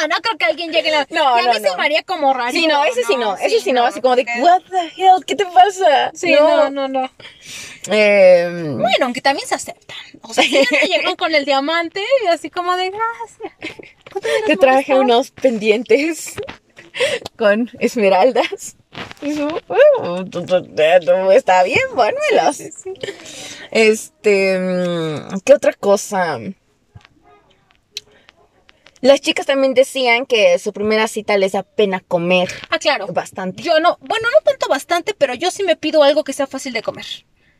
No, 0.00 0.06
no 0.06 0.16
creo 0.22 0.38
que 0.38 0.44
alguien 0.44 0.70
llegue 0.72 0.90
la... 0.90 1.06
No, 1.10 1.36
y 1.36 1.40
a 1.40 1.46
no, 1.46 1.52
mí 1.54 1.60
se 1.60 1.70
no. 1.70 1.76
me 1.76 1.84
haría 1.84 2.02
como 2.04 2.32
raro. 2.32 2.52
Sí, 2.52 2.66
no, 2.68 2.84
ese 2.84 3.02
sí 3.02 3.16
no, 3.16 3.36
ese 3.36 3.60
sí 3.60 3.72
no, 3.72 3.84
así 3.84 4.00
como 4.00 4.14
de, 4.14 4.24
what 4.40 4.62
the 4.70 4.92
hell, 4.96 5.24
¿qué 5.26 5.34
te 5.34 5.44
pasa? 5.46 6.12
Sí, 6.14 6.32
no, 6.32 6.70
no, 6.70 6.86
no. 6.86 7.10
Eh, 7.90 8.48
Bueno, 8.50 9.06
aunque 9.06 9.20
también 9.20 9.48
se 9.48 9.56
aceptan. 9.56 9.96
O 10.22 10.32
sea, 10.32 10.44
si 10.44 10.64
llegan 10.86 11.16
con 11.16 11.34
el 11.34 11.44
diamante 11.44 12.02
y 12.22 12.26
así 12.28 12.50
como 12.50 12.76
de 12.76 12.90
gracias. 12.90 13.66
te 14.46 14.56
traje 14.56 14.94
unos 14.94 15.32
pendientes 15.32 16.34
con 17.36 17.70
esmeraldas. 17.80 18.76
Y 19.22 19.32
"Uh, 19.40 20.24
tú- 20.30 20.44
tú- 20.44 20.62
tú- 20.62 21.30
está 21.32 21.62
bien, 21.64 21.80
pónmelos. 21.94 22.60
Este, 23.70 24.58
mm, 24.58 25.40
¿qué 25.44 25.54
otra 25.54 25.72
cosa? 25.72 26.38
Las 29.00 29.20
chicas 29.20 29.46
también 29.46 29.74
decían 29.74 30.26
que 30.26 30.58
su 30.58 30.72
primera 30.72 31.06
cita 31.06 31.36
les 31.38 31.52
da 31.52 31.62
pena 31.62 32.00
comer 32.00 32.48
Ah, 32.68 32.78
claro. 32.80 33.06
bastante. 33.08 33.62
Yo 33.62 33.78
no, 33.78 33.96
bueno, 34.00 34.28
no 34.32 34.40
tanto 34.44 34.68
bastante, 34.68 35.14
pero 35.16 35.34
yo 35.34 35.50
sí 35.52 35.62
me 35.62 35.76
pido 35.76 36.02
algo 36.02 36.24
que 36.24 36.32
sea 36.32 36.46
fácil 36.48 36.72
de 36.72 36.82
comer. 36.82 37.06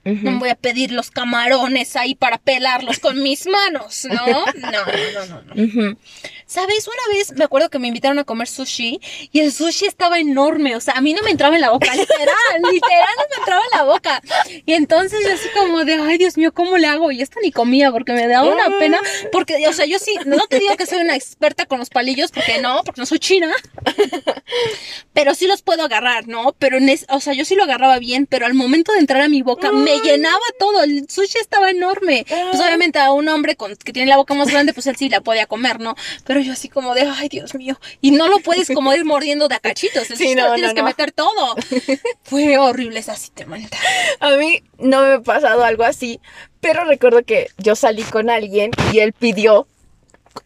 Ujú. 0.05 0.19
No 0.23 0.39
voy 0.39 0.49
a 0.49 0.55
pedir 0.55 0.93
los 0.93 1.11
camarones 1.11 1.95
ahí 1.97 2.15
para 2.15 2.39
pelarlos 2.39 2.99
con 2.99 3.23
mis 3.23 3.47
manos, 3.47 4.05
¿no? 4.11 4.27
No, 4.27 4.47
no, 4.55 5.27
no, 5.27 5.27
no. 5.27 5.55
no. 5.55 5.65
Ujú. 5.65 5.99
¿Sabes? 6.47 6.89
Una 6.89 7.19
vez 7.19 7.33
me 7.37 7.45
acuerdo 7.45 7.69
que 7.69 7.79
me 7.79 7.89
invitaron 7.89 8.19
a 8.19 8.25
comer 8.25 8.49
sushi 8.49 9.01
y 9.33 9.41
el 9.41 9.53
sushi 9.53 9.85
estaba 9.87 10.19
enorme. 10.19 10.77
O 10.77 10.81
sea, 10.81 10.95
a 10.95 11.01
mí 11.03 11.13
no 11.13 11.21
me 11.23 11.31
entraba 11.31 11.55
en 11.57 11.61
la 11.61 11.71
boca, 11.71 11.95
literal, 11.95 12.35
literal 12.73 13.09
no 13.19 13.25
me 13.31 13.37
entraba 13.39 13.63
en 13.71 13.79
la 13.79 13.85
boca. 13.85 14.23
Y 14.65 14.73
entonces 14.73 15.21
yo 15.27 15.35
así 15.35 15.49
como 15.55 15.85
de, 15.85 15.95
ay 15.95 16.17
Dios 16.17 16.39
mío, 16.39 16.53
¿cómo 16.55 16.79
le 16.79 16.87
hago? 16.87 17.11
Y 17.13 17.21
esto 17.21 17.39
ni 17.43 17.53
comía 17.53 17.93
porque 17.93 18.13
me 18.13 18.27
daba 18.27 18.49
una 18.51 18.79
pena. 18.79 18.99
Porque, 19.31 19.67
o 19.69 19.73
sea, 19.75 19.85
yo 19.85 19.99
sí, 19.99 20.15
no 20.25 20.47
te 20.47 20.59
digo 20.59 20.75
que 20.77 20.87
soy 20.87 21.01
una 21.01 21.17
experta 21.17 21.67
con 21.67 21.79
los 21.81 21.91
palillos, 21.91 22.31
porque 22.33 22.61
no, 22.63 22.83
porque 22.83 23.01
no 23.03 23.07
soy 23.07 23.19
china. 23.19 23.53
Pero 25.13 25.35
sí 25.35 25.47
los 25.47 25.63
puedo 25.63 25.83
agarrar, 25.85 26.29
¿no? 26.29 26.55
Pero, 26.59 26.79
en 26.79 26.89
es- 26.89 27.07
o 27.11 27.21
sea, 27.21 27.33
yo 27.35 27.45
sí 27.45 27.55
lo 27.57 27.65
agarraba 27.65 27.99
bien, 27.99 28.27
pero 28.27 28.47
al 28.47 28.55
momento 28.55 28.93
de 28.93 29.01
entrar 29.01 29.21
a 29.21 29.29
mi 29.29 29.43
boca 29.43 29.73
me 29.97 30.01
llenaba 30.03 30.41
todo. 30.59 30.83
El 30.83 31.09
sushi 31.09 31.39
estaba 31.39 31.71
enorme. 31.71 32.25
Pues 32.29 32.61
obviamente 32.61 32.99
a 32.99 33.13
un 33.13 33.29
hombre 33.29 33.57
con, 33.57 33.75
que 33.77 33.93
tiene 33.93 34.09
la 34.09 34.17
boca 34.17 34.35
más 34.35 34.49
grande, 34.51 34.73
pues 34.73 34.87
él 34.87 34.97
sí 34.97 35.09
la 35.09 35.21
podía 35.21 35.47
comer, 35.47 35.81
¿no? 35.81 35.95
Pero 36.25 36.41
yo 36.41 36.53
así 36.53 36.69
como 36.69 36.95
de, 36.95 37.03
ay 37.03 37.29
Dios 37.29 37.55
mío. 37.55 37.79
Y 38.01 38.11
no 38.13 38.29
lo 38.29 38.39
puedes 38.41 38.69
como 38.75 38.95
ir 38.95 39.05
mordiendo 39.05 39.49
de 39.49 39.55
a 39.57 39.61
cachitos. 39.61 40.11
El 40.11 40.17
Sí, 40.17 40.25
sushi 40.25 40.35
no, 40.35 40.49
lo 40.49 40.55
tienes 40.55 40.71
no, 40.71 40.75
que 40.75 40.81
no. 40.83 40.87
meter 40.89 41.13
todo. 41.13 41.57
Fue 42.25 42.59
horrible 42.59 42.99
esa 43.01 43.17
cita, 43.17 43.47
manita. 43.47 43.77
A 44.21 44.31
mí 44.37 44.63
no 44.79 45.03
me 45.03 45.13
ha 45.15 45.21
pasado 45.21 45.65
algo 45.65 45.85
así, 45.85 46.21
pero 46.61 46.85
recuerdo 46.85 47.23
que 47.25 47.49
yo 47.59 47.75
salí 47.77 48.03
con 48.03 48.31
alguien 48.31 48.71
y 48.93 48.99
él 49.01 49.13
pidió 49.13 49.67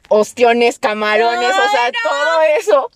ostiones, 0.09 0.78
camarones, 0.78 1.50
o 1.50 1.70
sea, 1.70 1.90
no. 1.90 2.11
todo 2.11 2.42
eso. 2.59 2.90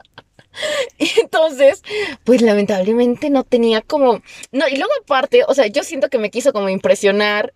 Y 0.99 1.11
entonces, 1.21 1.83
pues 2.25 2.43
lamentablemente 2.43 3.31
no 3.31 3.45
tenía 3.45 3.81
como... 3.83 4.23
No, 4.53 4.69
y 4.69 4.77
luego 4.77 4.93
aparte, 5.03 5.45
o 5.47 5.55
sea, 5.55 5.67
yo 5.67 5.83
siento 5.83 6.09
que 6.09 6.19
me 6.19 6.31
quiso 6.31 6.53
como 6.53 6.69
impresionar. 6.69 7.53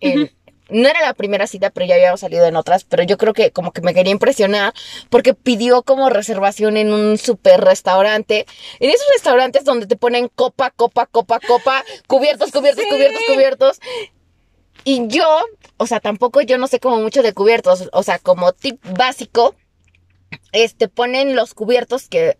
No 0.68 0.88
era 0.88 1.00
la 1.02 1.14
primera 1.14 1.48
cita, 1.48 1.70
pero 1.70 1.84
ya 1.86 1.96
habíamos 1.96 2.20
salido 2.20 2.46
en 2.46 2.54
otras, 2.54 2.84
pero 2.84 3.02
yo 3.02 3.18
creo 3.18 3.32
que 3.32 3.50
como 3.50 3.72
que 3.72 3.80
me 3.80 3.92
quería 3.92 4.12
impresionar 4.12 4.72
porque 5.08 5.34
pidió 5.34 5.82
como 5.82 6.10
reservación 6.10 6.76
en 6.76 6.92
un 6.92 7.18
super 7.18 7.60
restaurante. 7.60 8.46
En 8.78 8.90
esos 8.90 9.06
restaurantes 9.12 9.64
donde 9.64 9.86
te 9.88 9.96
ponen 9.96 10.28
copa, 10.28 10.70
copa, 10.70 11.06
copa, 11.06 11.40
copa, 11.40 11.84
cubiertos, 12.06 12.52
cubiertos, 12.52 12.84
Sí. 12.84 12.90
cubiertos, 12.90 13.22
cubiertos. 13.26 13.80
Y 14.84 15.08
yo, 15.08 15.26
o 15.76 15.86
sea, 15.88 15.98
tampoco 15.98 16.40
yo 16.40 16.56
no 16.56 16.68
sé 16.68 16.78
como 16.78 16.98
mucho 16.98 17.22
de 17.22 17.32
cubiertos, 17.34 17.88
o 17.92 18.02
sea, 18.04 18.20
como 18.20 18.52
tip 18.52 18.80
básico, 18.96 19.56
este, 20.52 20.88
ponen 20.88 21.34
los 21.34 21.52
cubiertos 21.54 22.08
que, 22.08 22.38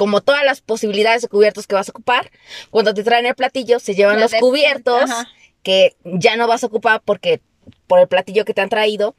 como 0.00 0.22
todas 0.22 0.44
las 0.46 0.62
posibilidades 0.62 1.20
de 1.20 1.28
cubiertos 1.28 1.66
que 1.66 1.74
vas 1.74 1.90
a 1.90 1.92
ocupar, 1.92 2.30
cuando 2.70 2.94
te 2.94 3.04
traen 3.04 3.26
el 3.26 3.34
platillo, 3.34 3.78
se 3.80 3.94
llevan 3.94 4.16
La 4.16 4.22
los 4.22 4.30
de- 4.30 4.40
cubiertos 4.40 5.02
Ajá. 5.10 5.28
que 5.62 5.94
ya 6.04 6.36
no 6.36 6.46
vas 6.46 6.64
a 6.64 6.68
ocupar 6.68 7.02
porque, 7.04 7.42
por 7.86 7.98
el 8.00 8.08
platillo 8.08 8.46
que 8.46 8.54
te 8.54 8.62
han 8.62 8.70
traído. 8.70 9.14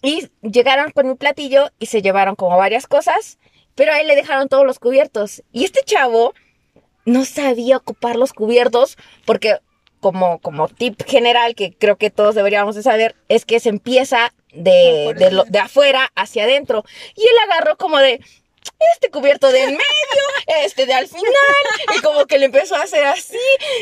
Y 0.00 0.30
llegaron 0.40 0.92
con 0.92 1.08
mi 1.08 1.14
platillo 1.14 1.68
y 1.78 1.86
se 1.86 2.00
llevaron 2.00 2.36
como 2.36 2.56
varias 2.56 2.86
cosas, 2.86 3.38
pero 3.74 3.92
a 3.92 4.00
él 4.00 4.06
le 4.06 4.16
dejaron 4.16 4.48
todos 4.48 4.64
los 4.64 4.78
cubiertos. 4.78 5.42
Y 5.52 5.64
este 5.64 5.82
chavo 5.84 6.32
no 7.04 7.26
sabía 7.26 7.76
ocupar 7.76 8.16
los 8.16 8.32
cubiertos 8.32 8.96
porque 9.26 9.58
como, 10.00 10.38
como 10.38 10.68
tip 10.68 11.02
general 11.06 11.54
que 11.54 11.74
creo 11.76 11.96
que 11.96 12.08
todos 12.08 12.34
deberíamos 12.34 12.76
de 12.76 12.82
saber 12.82 13.14
es 13.28 13.44
que 13.44 13.60
se 13.60 13.68
empieza 13.68 14.32
de, 14.54 15.12
de, 15.18 15.30
lo- 15.32 15.44
de 15.44 15.58
afuera 15.58 16.10
hacia 16.14 16.44
adentro. 16.44 16.84
Y 17.14 17.20
él 17.20 17.36
agarró 17.50 17.76
como 17.76 17.98
de 17.98 18.20
este 18.94 19.10
cubierto 19.10 19.50
de 19.50 19.62
en 19.64 19.70
medio, 19.70 20.62
este 20.64 20.86
de 20.86 20.94
al 20.94 21.08
final, 21.08 21.24
y 21.96 22.00
como 22.00 22.26
que 22.26 22.38
le 22.38 22.46
empezó 22.46 22.76
a 22.76 22.82
hacer 22.82 23.04
así, 23.04 23.38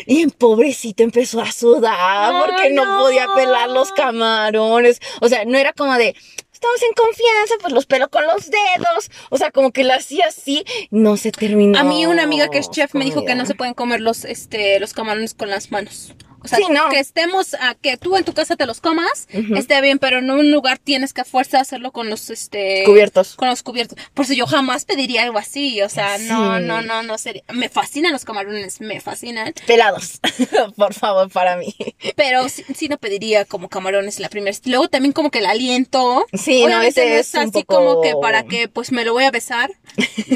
y 0.06 0.22
en 0.22 0.30
pobrecito 0.30 1.02
empezó 1.02 1.40
a 1.40 1.52
sudar 1.52 2.46
porque 2.46 2.70
no, 2.70 2.84
no. 2.84 2.98
podía 3.00 3.26
pelar 3.34 3.68
los 3.70 3.92
camarones. 3.92 5.00
O 5.20 5.28
sea, 5.28 5.44
no 5.44 5.58
era 5.58 5.72
como 5.72 5.94
de 5.94 6.14
estamos 6.52 6.82
en 6.82 6.92
confianza, 6.94 7.54
pues 7.60 7.72
los 7.72 7.86
pelo 7.86 8.08
con 8.08 8.26
los 8.26 8.50
dedos. 8.50 9.10
O 9.30 9.36
sea, 9.36 9.50
como 9.50 9.72
que 9.72 9.84
lo 9.84 9.92
hacía 9.92 10.26
así, 10.28 10.64
no 10.90 11.16
se 11.16 11.30
terminó. 11.30 11.78
A 11.78 11.84
mí 11.84 12.06
una 12.06 12.22
amiga 12.22 12.48
que 12.48 12.58
es 12.58 12.70
chef 12.70 12.94
me 12.94 13.04
dijo 13.04 13.24
que 13.24 13.34
no 13.34 13.46
se 13.46 13.54
pueden 13.54 13.74
comer 13.74 14.00
los, 14.00 14.24
este, 14.24 14.80
los 14.80 14.92
camarones 14.92 15.34
con 15.34 15.50
las 15.50 15.70
manos. 15.70 16.14
O 16.46 16.48
sea, 16.48 16.58
Sí, 16.58 16.64
no. 16.70 16.88
que 16.88 16.98
estemos, 17.00 17.54
a 17.54 17.74
que 17.74 17.96
tú 17.96 18.16
en 18.16 18.24
tu 18.24 18.32
casa 18.32 18.56
te 18.56 18.66
los 18.66 18.80
comas, 18.80 19.28
esté 19.56 19.80
bien, 19.80 19.98
pero 19.98 20.18
en 20.18 20.30
un 20.30 20.50
lugar 20.52 20.78
tienes 20.78 21.12
que 21.12 21.20
a 21.22 21.24
fuerza 21.24 21.60
hacerlo 21.60 21.90
con 21.92 22.08
los, 22.08 22.30
este... 22.30 22.84
Cubiertos. 22.84 23.34
Con 23.34 23.48
los 23.48 23.62
cubiertos. 23.62 23.98
Por 24.14 24.24
eso 24.24 24.34
yo 24.34 24.46
jamás 24.46 24.84
pediría 24.84 25.24
algo 25.24 25.38
así, 25.38 25.82
o 25.82 25.88
sea, 25.88 26.18
no, 26.18 26.58
Sí. 26.58 26.64
no, 26.64 26.82
no, 26.82 27.02
no 27.02 27.18
sería... 27.18 27.42
Me 27.52 27.68
fascinan 27.68 28.12
los 28.12 28.24
camarones, 28.24 28.80
me 28.80 29.00
fascinan, 29.00 29.52
Pelados, 29.66 30.20
por 30.76 30.94
favor, 30.94 31.30
para 31.30 31.56
mí. 31.56 31.74
pero 32.14 32.48
sí, 32.48 32.64
sí 32.74 32.88
no 32.88 32.96
pediría 32.98 33.44
como 33.44 33.68
camarones 33.68 34.20
la 34.20 34.28
primera. 34.28 34.56
Luego 34.64 34.88
también 34.88 35.12
como 35.12 35.30
que 35.30 35.40
el 35.40 35.46
aliento... 35.46 36.24
Sí, 36.32 36.60
no, 36.60 36.66
Obviamente 36.66 37.00
ese 37.00 37.08
no 37.10 37.14
es 37.16 37.26
es 37.28 37.34
un 37.34 37.40
así 37.40 37.64
poco- 37.64 37.74
como 37.76 38.00
que 38.02 38.14
para 38.22 38.44
que 38.44 38.68
pues 38.68 38.92
me 38.92 39.04
lo 39.04 39.12
voy 39.12 39.24
a 39.24 39.30
besar, 39.30 39.70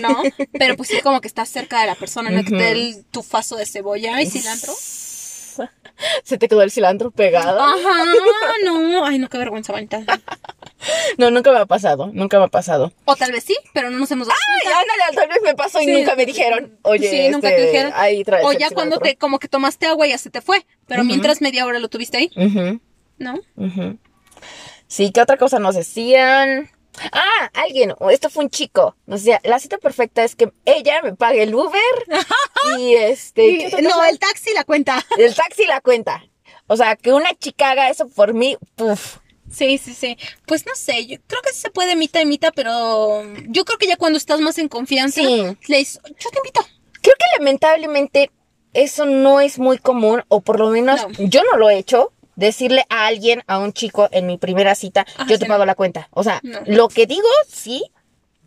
¿no? 0.01 0.23
Pero 0.59 0.77
pues 0.77 0.89
sí 0.89 1.01
como 1.03 1.21
que 1.21 1.29
estás 1.29 1.49
cerca 1.49 1.81
de 1.81 1.87
la 1.87 1.95
persona, 1.95 2.31
¿no? 2.31 2.43
Que 2.45 2.51
te 2.51 2.71
el 2.73 3.05
tufazo 3.11 3.57
de 3.57 3.67
cebolla 3.67 4.21
y 4.23 4.27
cilantro. 4.31 4.73
Se 6.25 6.39
te 6.39 6.49
quedó 6.49 6.63
el 6.63 6.71
cilantro 6.71 7.11
pegado. 7.11 7.61
Ajá, 7.61 8.05
no, 8.65 9.05
ay 9.05 9.19
no, 9.19 9.29
qué 9.29 9.39
vergüenza, 9.39 9.73
bonita. 9.73 10.01
No, 11.19 11.31
nunca 11.31 11.53
me 11.53 11.59
ha 11.59 11.67
pasado, 11.67 12.11
nunca 12.15 12.39
me 12.39 12.45
ha 12.47 12.49
pasado. 12.49 12.93
O 13.05 13.15
tal 13.17 13.33
vez 13.33 13.45
sí, 13.45 13.57
pero 13.75 13.91
no 13.91 13.99
nos 13.99 14.11
hemos 14.11 14.27
dado 14.29 14.39
Ay, 14.65 14.73
ándale, 14.73 15.17
tal 15.17 15.29
vez 15.29 15.39
me 15.45 15.55
pasó 15.55 15.81
y 15.83 15.85
Sí. 15.85 15.93
nunca 15.93 16.17
me 16.17 16.25
dijeron. 16.25 16.79
Oye, 16.83 17.11
sí, 17.11 17.29
nunca 17.31 17.49
te 17.49 17.55
este, 17.57 17.67
dijeron. 17.67 17.93
ahí 17.97 18.25
traes 18.25 18.47
o 18.47 18.53
ya 18.53 18.71
cuando 18.71 18.99
te 18.99 19.17
como 19.17 19.39
que 19.39 19.49
tomaste 19.49 19.87
agua 19.87 20.07
y 20.07 20.11
ya 20.11 20.19
se 20.19 20.31
te 20.31 20.41
fue, 20.41 20.65
pero 20.87 21.05
mientras 21.05 21.41
media 21.43 21.67
hora 21.67 21.79
lo 21.79 21.89
tuviste 21.89 22.17
ahí, 22.17 22.31
Ujú, 22.37 22.81
¿no? 23.19 23.35
ujú. 23.57 23.99
Sí, 24.87 25.13
¿qué 25.13 25.21
otra 25.21 25.37
cosa 25.37 25.59
nos 25.59 25.75
decían? 25.77 26.71
Ah, 27.13 27.51
alguien, 27.55 27.95
o 27.99 28.11
esto 28.11 28.29
fue 28.31 28.45
un 28.45 28.51
chico. 28.51 28.97
Nos 29.07 29.21
decía, 29.21 29.41
la 29.45 29.59
cita 29.59 29.79
perfecta 29.79 30.25
es 30.25 30.35
que 30.37 30.53
ella 30.65 31.01
me 31.03 31.15
pague 31.15 31.43
el 31.43 31.55
Uber 31.55 31.81
y 32.79 32.95
este. 32.95 33.59
¿qué 33.59 33.67
otra 33.69 33.81
no, 33.83 34.05
el 34.05 34.19
taxi 34.19 34.53
la 34.55 34.65
cuenta. 34.65 35.05
el 35.17 35.35
taxi 35.35 35.67
la 35.67 35.81
cuenta. 35.81 36.25
O 36.67 36.77
sea, 36.77 36.97
que 36.97 37.13
una 37.13 37.35
chica 37.35 37.71
haga 37.71 37.91
eso 37.91 38.09
por 38.09 38.35
mí, 38.35 38.57
puf. 38.77 39.17
Sí, 39.51 39.79
sí, 39.79 39.95
sí. 39.95 40.17
Pues 40.47 40.65
no 40.67 40.75
sé, 40.77 41.07
yo 41.07 41.17
creo 41.27 41.43
que 41.43 41.53
sí 41.53 41.61
se 41.61 41.71
puede 41.71 41.97
mitad 41.97 42.21
y 42.21 42.27
mitad, 42.27 42.53
pero 42.55 43.25
yo 43.49 43.65
creo 43.65 43.79
que 43.79 43.89
ya 43.89 43.97
cuando 43.97 44.17
estás 44.17 44.41
más 44.41 44.59
en 44.59 44.69
confianza, 44.69 45.21
Sí. 45.21 45.57
le 45.67 45.77
dices, 45.79 46.01
yo 46.05 46.31
te 46.31 46.39
invito. 46.39 46.61
Creo 47.03 47.15
que 47.19 47.39
lamentablemente 47.39 48.31
eso 48.75 49.07
no 49.07 49.41
es 49.41 49.59
muy 49.59 49.79
común, 49.79 50.23
o 50.29 50.41
por 50.41 50.61
lo 50.61 50.69
menos 50.69 51.01
No. 51.19 51.27
yo 51.27 51.43
no 51.51 51.57
lo 51.59 51.69
he 51.71 51.79
hecho. 51.79 52.13
Decirle 52.41 52.87
a 52.89 53.07
alguien, 53.07 53.43
a 53.47 53.59
un 53.59 53.73
chico 53.75 54.09
en 54.13 54.27
mi 54.27 54.39
primera 54.39 54.75
cita, 54.75 55.05
Ah, 55.19 55.27
yo 55.29 55.35
sí, 55.37 55.41
te 55.41 55.47
no. 55.47 55.53
pago 55.55 55.67
la 55.67 55.75
cuenta. 55.75 56.09
O 56.11 56.25
sea, 56.25 56.41
No. 56.43 56.59
lo 56.67 56.89
que 56.89 57.07
digo, 57.07 57.29
sí, 57.47 57.85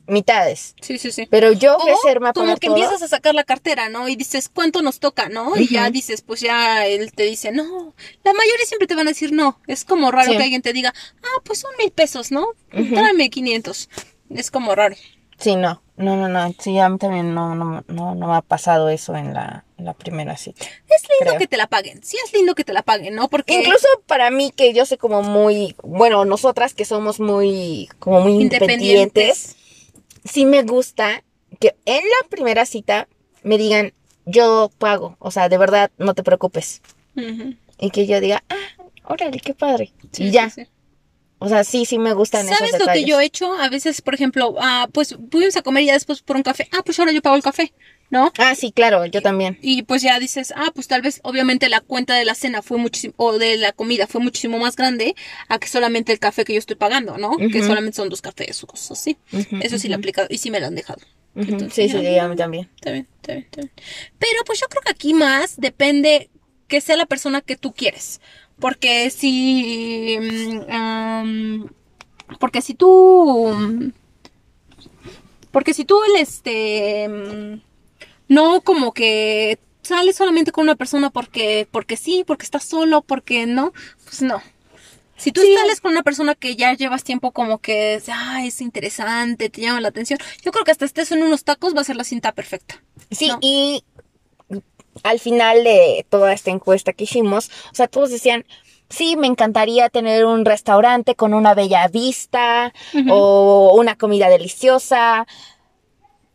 mitades. 0.08 0.76
Sí, 0.82 0.98
sí, 0.98 1.12
sí. 1.12 1.28
Pero 1.30 1.52
yo 1.52 1.78
ofrecerme 1.78 2.30
a 2.30 2.34
como 2.34 2.58
que 2.58 2.68
todo, 2.68 2.76
empiezas 2.76 3.04
a 3.04 3.08
sacar 3.08 3.36
la 3.36 3.44
cartera, 3.44 3.90
¿no? 3.90 4.10
Y 4.10 4.16
dices, 4.16 4.50
¿cuánto 4.50 4.82
nos 4.82 5.00
toca, 5.00 5.30
no? 5.30 5.56
Y 5.56 5.68
ya 5.70 5.90
dices, 5.92 6.24
pues 6.24 6.42
ya 6.42 6.88
él 6.88 7.12
te 7.14 7.24
dice, 7.24 7.52
no. 7.52 7.94
La 8.24 8.34
mayoría 8.34 8.66
siempre 8.66 8.88
te 8.88 8.96
van 8.96 9.08
a 9.08 9.12
decir 9.12 9.32
no. 9.32 9.60
Es 9.68 9.86
como 9.86 10.10
raro 10.12 10.32
Sí. 10.32 10.38
que 10.38 10.44
alguien 10.44 10.64
te 10.64 10.74
diga, 10.74 10.92
ah, 11.22 11.42
pues 11.46 11.60
son 11.60 11.72
mil 11.78 11.92
pesos, 11.92 12.32
¿no? 12.32 12.48
Ujú. 12.74 12.96
Tráeme 12.96 13.30
500. 13.30 13.90
Es 14.32 14.50
como 14.50 14.74
raro. 14.74 14.96
Sí, 15.38 15.56
no, 15.56 15.83
no, 15.96 16.16
no, 16.16 16.28
no. 16.28 16.54
Sí, 16.60 16.78
a 16.80 16.90
mí 16.90 16.98
también 16.98 17.34
no, 17.34 17.56
no, 17.56 17.84
no, 17.88 18.16
no 18.16 18.28
me 18.28 18.36
ha 18.36 18.42
pasado 18.42 18.90
eso 18.90 19.16
en 19.16 19.34
la, 19.34 19.64
en 19.78 19.86
la 19.86 19.94
primera 19.94 20.36
cita. 20.38 20.66
Es 20.66 21.04
lindo 21.04 21.32
Creo. 21.32 21.38
que 21.38 21.48
te 21.48 21.58
la 21.58 21.68
paguen. 21.68 22.04
Sí, 22.04 22.18
es 22.26 22.34
lindo 22.34 22.56
que 22.56 22.64
te 22.64 22.74
la 22.74 22.82
paguen, 22.82 23.16
¿no? 23.16 23.30
Porque 23.30 23.54
Incluso 23.54 23.88
para 24.08 24.32
mí, 24.32 24.52
que 24.56 24.74
yo 24.74 24.86
soy 24.86 24.98
como 24.98 25.22
muy, 25.22 25.76
bueno, 25.84 26.26
nosotras 26.26 26.74
que 26.74 26.86
somos 26.86 27.20
muy, 27.20 27.90
como 28.00 28.22
muy 28.22 28.42
independientes, 28.42 29.56
sí 30.26 30.46
me 30.46 30.64
gusta 30.64 31.24
que 31.60 31.76
en 31.86 32.04
la 32.04 32.30
primera 32.30 32.66
cita 32.66 33.08
me 33.44 33.58
digan, 33.58 33.94
yo 34.26 34.72
pago, 34.80 35.16
o 35.20 35.32
sea, 35.32 35.50
de 35.50 35.58
verdad, 35.58 35.92
no 35.98 36.14
te 36.14 36.24
preocupes. 36.24 36.82
Y 37.80 37.92
que 37.92 38.08
yo 38.08 38.20
diga, 38.20 38.44
ah, 38.50 38.84
órale, 39.06 39.40
qué 39.40 39.54
padre. 39.54 39.92
Sí, 40.12 40.26
y 40.26 40.32
ya, 40.32 40.50
sí, 40.50 40.64
sí. 40.64 40.72
O 41.44 41.50
sea, 41.50 41.64
sí, 41.64 41.86
sí 41.86 42.00
me 42.00 42.14
gustan 42.14 42.46
esos 42.46 42.58
¿Sabes 42.58 42.74
lo 42.74 42.78
que 42.80 42.84
detalles. 42.86 43.06
yo 43.08 43.20
he 43.20 43.26
hecho? 43.26 43.54
A 43.54 43.70
veces, 43.70 44.02
por 44.02 44.14
ejemplo, 44.16 44.56
ah, 44.60 44.88
pues 44.92 45.16
fuimos 45.32 45.56
a 45.58 45.62
comer 45.62 45.84
y 45.84 45.88
ya 45.88 45.94
después 45.94 46.22
por 46.22 46.36
un 46.36 46.44
café. 46.44 46.68
Ah, 46.72 46.82
pues 46.84 46.98
ahora 47.00 47.12
yo 47.12 47.22
pago 47.22 47.36
el 47.36 47.44
café, 47.44 47.74
¿no? 48.10 48.32
Ah, 48.38 48.56
sí, 48.56 48.72
claro, 48.72 49.06
yo 49.06 49.22
también. 49.22 49.58
Y 49.62 49.84
pues 49.84 50.02
ya 50.02 50.20
dices, 50.20 50.54
ah, 50.56 50.72
pues 50.74 50.88
tal 50.88 51.02
vez 51.02 51.20
obviamente 51.24 51.70
la 51.70 51.82
cuenta 51.82 52.16
de 52.16 52.26
la 52.26 52.36
cena 52.36 52.62
fue 52.62 52.78
muchísimo, 52.78 53.14
o 53.18 53.38
de 53.38 53.58
la 53.58 53.72
comida 53.72 54.08
fue 54.08 54.22
muchísimo 54.22 54.58
más 54.60 54.76
grande 54.76 55.16
a 55.50 55.60
que 55.60 55.68
solamente 55.68 56.12
el 56.12 56.20
café 56.20 56.46
que 56.46 56.54
yo 56.54 56.60
estoy 56.60 56.76
pagando, 56.76 57.18
¿no? 57.18 57.38
Que 57.38 57.62
solamente 57.64 57.98
son 57.98 58.10
dos 58.10 58.22
cafés 58.22 58.64
o 58.64 58.68
cosas 58.68 58.92
así. 58.92 59.18
Ujú, 59.32 59.58
Eso 59.62 59.78
sí 59.78 59.88
lo 59.88 59.96
he 59.96 59.98
aplicado 59.98 60.28
y 60.30 60.38
sí 60.38 60.50
me 60.52 60.60
lo 60.60 60.68
han 60.68 60.76
dejado. 60.76 61.02
Entonces, 61.36 61.74
Sí, 61.74 61.90
sí, 61.90 62.04
ya, 62.04 62.10
sí, 62.12 62.20
a 62.20 62.28
mí 62.28 62.36
también. 62.36 62.70
Está 62.76 62.92
bien, 62.92 63.08
está 63.22 63.34
bien, 63.34 63.46
está 63.46 63.62
bien. 63.62 63.72
Pero 64.20 64.44
pues 64.46 64.60
yo 64.60 64.68
creo 64.68 64.82
que 64.84 64.92
aquí 64.92 65.14
más 65.16 65.56
depende 65.58 66.30
que 66.68 66.80
sea 66.80 66.96
la 66.96 67.06
persona 67.08 67.42
que 67.42 67.56
tú 67.58 67.74
quieres. 67.74 68.22
Porque 68.60 69.10
si... 69.10 70.18
am, 70.70 71.68
porque 72.40 72.62
si 72.62 72.74
tú... 72.74 73.92
Porque 75.52 75.74
si 75.74 75.86
tú 75.86 76.00
el 76.04 76.22
este... 76.22 77.08
mm, 77.10 77.62
No 78.30 78.62
como 78.62 78.94
que 78.94 79.60
sales 79.82 80.16
solamente 80.16 80.52
con 80.52 80.64
una 80.64 80.76
persona 80.76 81.10
porque, 81.10 81.68
porque 81.70 81.98
sí, 81.98 82.24
porque 82.26 82.46
estás 82.46 82.64
solo, 82.64 83.02
porque 83.02 83.46
no, 83.46 83.74
pues 84.06 84.22
no. 84.22 84.42
Si 85.18 85.32
tú 85.32 85.42
Sí. 85.42 85.54
sales 85.56 85.82
con 85.82 85.92
una 85.92 86.04
persona 86.04 86.36
que 86.36 86.56
ya 86.56 86.74
llevas 86.74 87.04
tiempo 87.04 87.32
como 87.32 87.60
que 87.60 87.96
es, 87.96 88.06
"Ay, 88.08 88.48
es 88.48 88.62
interesante, 88.62 89.50
te 89.50 89.62
llama 89.62 89.82
la 89.82 89.90
atención, 89.90 90.20
yo 90.44 90.52
creo 90.52 90.64
que 90.66 90.72
hasta 90.72 90.86
estés 90.86 91.12
en 91.12 91.22
unos 91.22 91.44
tacos 91.44 91.76
va 91.76 91.82
a 91.82 91.84
ser 91.84 91.98
la 91.98 92.04
cinta 92.06 92.32
perfecta. 92.32 92.82
Sí, 93.12 93.28
No. 93.28 93.38
y 93.42 93.84
al 95.02 95.20
final 95.20 95.64
de 95.64 96.06
toda 96.10 96.34
esta 96.34 96.52
encuesta 96.52 96.94
que 96.94 97.06
hicimos, 97.06 97.50
o 97.72 97.76
sea, 97.76 97.88
todos 97.88 98.12
decían, 98.12 98.46
sí, 98.90 99.16
me 99.18 99.28
encantaría 99.28 99.90
tener 99.90 100.26
un 100.26 100.46
restaurante 100.46 101.16
con 101.16 101.34
una 101.34 101.54
bella 101.56 101.88
vista 101.88 102.72
o 103.10 103.74
una 103.76 103.96
comida 103.96 104.30
deliciosa, 104.30 105.26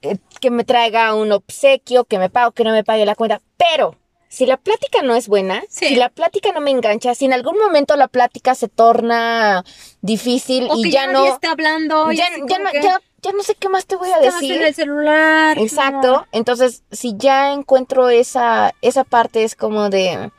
eh, 0.02 0.16
que 0.40 0.50
me 0.50 0.64
traiga 0.64 1.14
un 1.14 1.32
obsequio, 1.32 2.04
que 2.04 2.18
me 2.18 2.30
pague 2.30 2.46
o 2.48 2.52
que 2.52 2.64
no 2.64 2.72
me 2.72 2.84
pague 2.84 3.04
la 3.06 3.14
cuenta, 3.14 3.40
pero 3.56 3.96
si 4.28 4.44
la 4.44 4.56
plática 4.58 5.02
no 5.02 5.14
es 5.14 5.26
buena, 5.26 5.62
Sí. 5.70 5.86
si 5.88 5.94
la 5.96 6.08
plática 6.10 6.52
no 6.52 6.60
me 6.60 6.70
engancha, 6.70 7.14
si 7.14 7.24
en 7.24 7.32
algún 7.32 7.58
momento 7.58 7.96
la 7.96 8.08
plática 8.08 8.54
se 8.54 8.68
torna 8.68 9.64
difícil 10.02 10.68
O 10.70 10.76
y 10.78 10.82
que 10.82 10.90
ya, 10.90 11.06
ya, 11.06 11.12
no... 11.12 11.26
está 11.26 11.52
hablando, 11.52 12.12
ya, 12.12 12.24
no, 12.36 12.46
que 12.46 12.80
ya- 12.82 13.00
ya 13.22 13.32
no 13.32 13.42
sé 13.42 13.54
qué 13.56 13.68
más 13.68 13.86
te 13.86 13.96
voy 13.96 14.08
a 14.10 14.16
estabas 14.18 14.40
decir. 14.40 14.56
en 14.56 14.62
el 14.66 14.74
celular. 14.74 15.58
Exacto. 15.58 16.12
no. 16.12 16.26
Entonces, 16.32 16.82
si 16.90 17.14
ya 17.16 17.52
encuentro 17.52 18.08
esa, 18.08 18.74
esa 18.82 19.04
parte, 19.04 19.44
es 19.44 19.54
como 19.56 19.90
de 19.90 20.30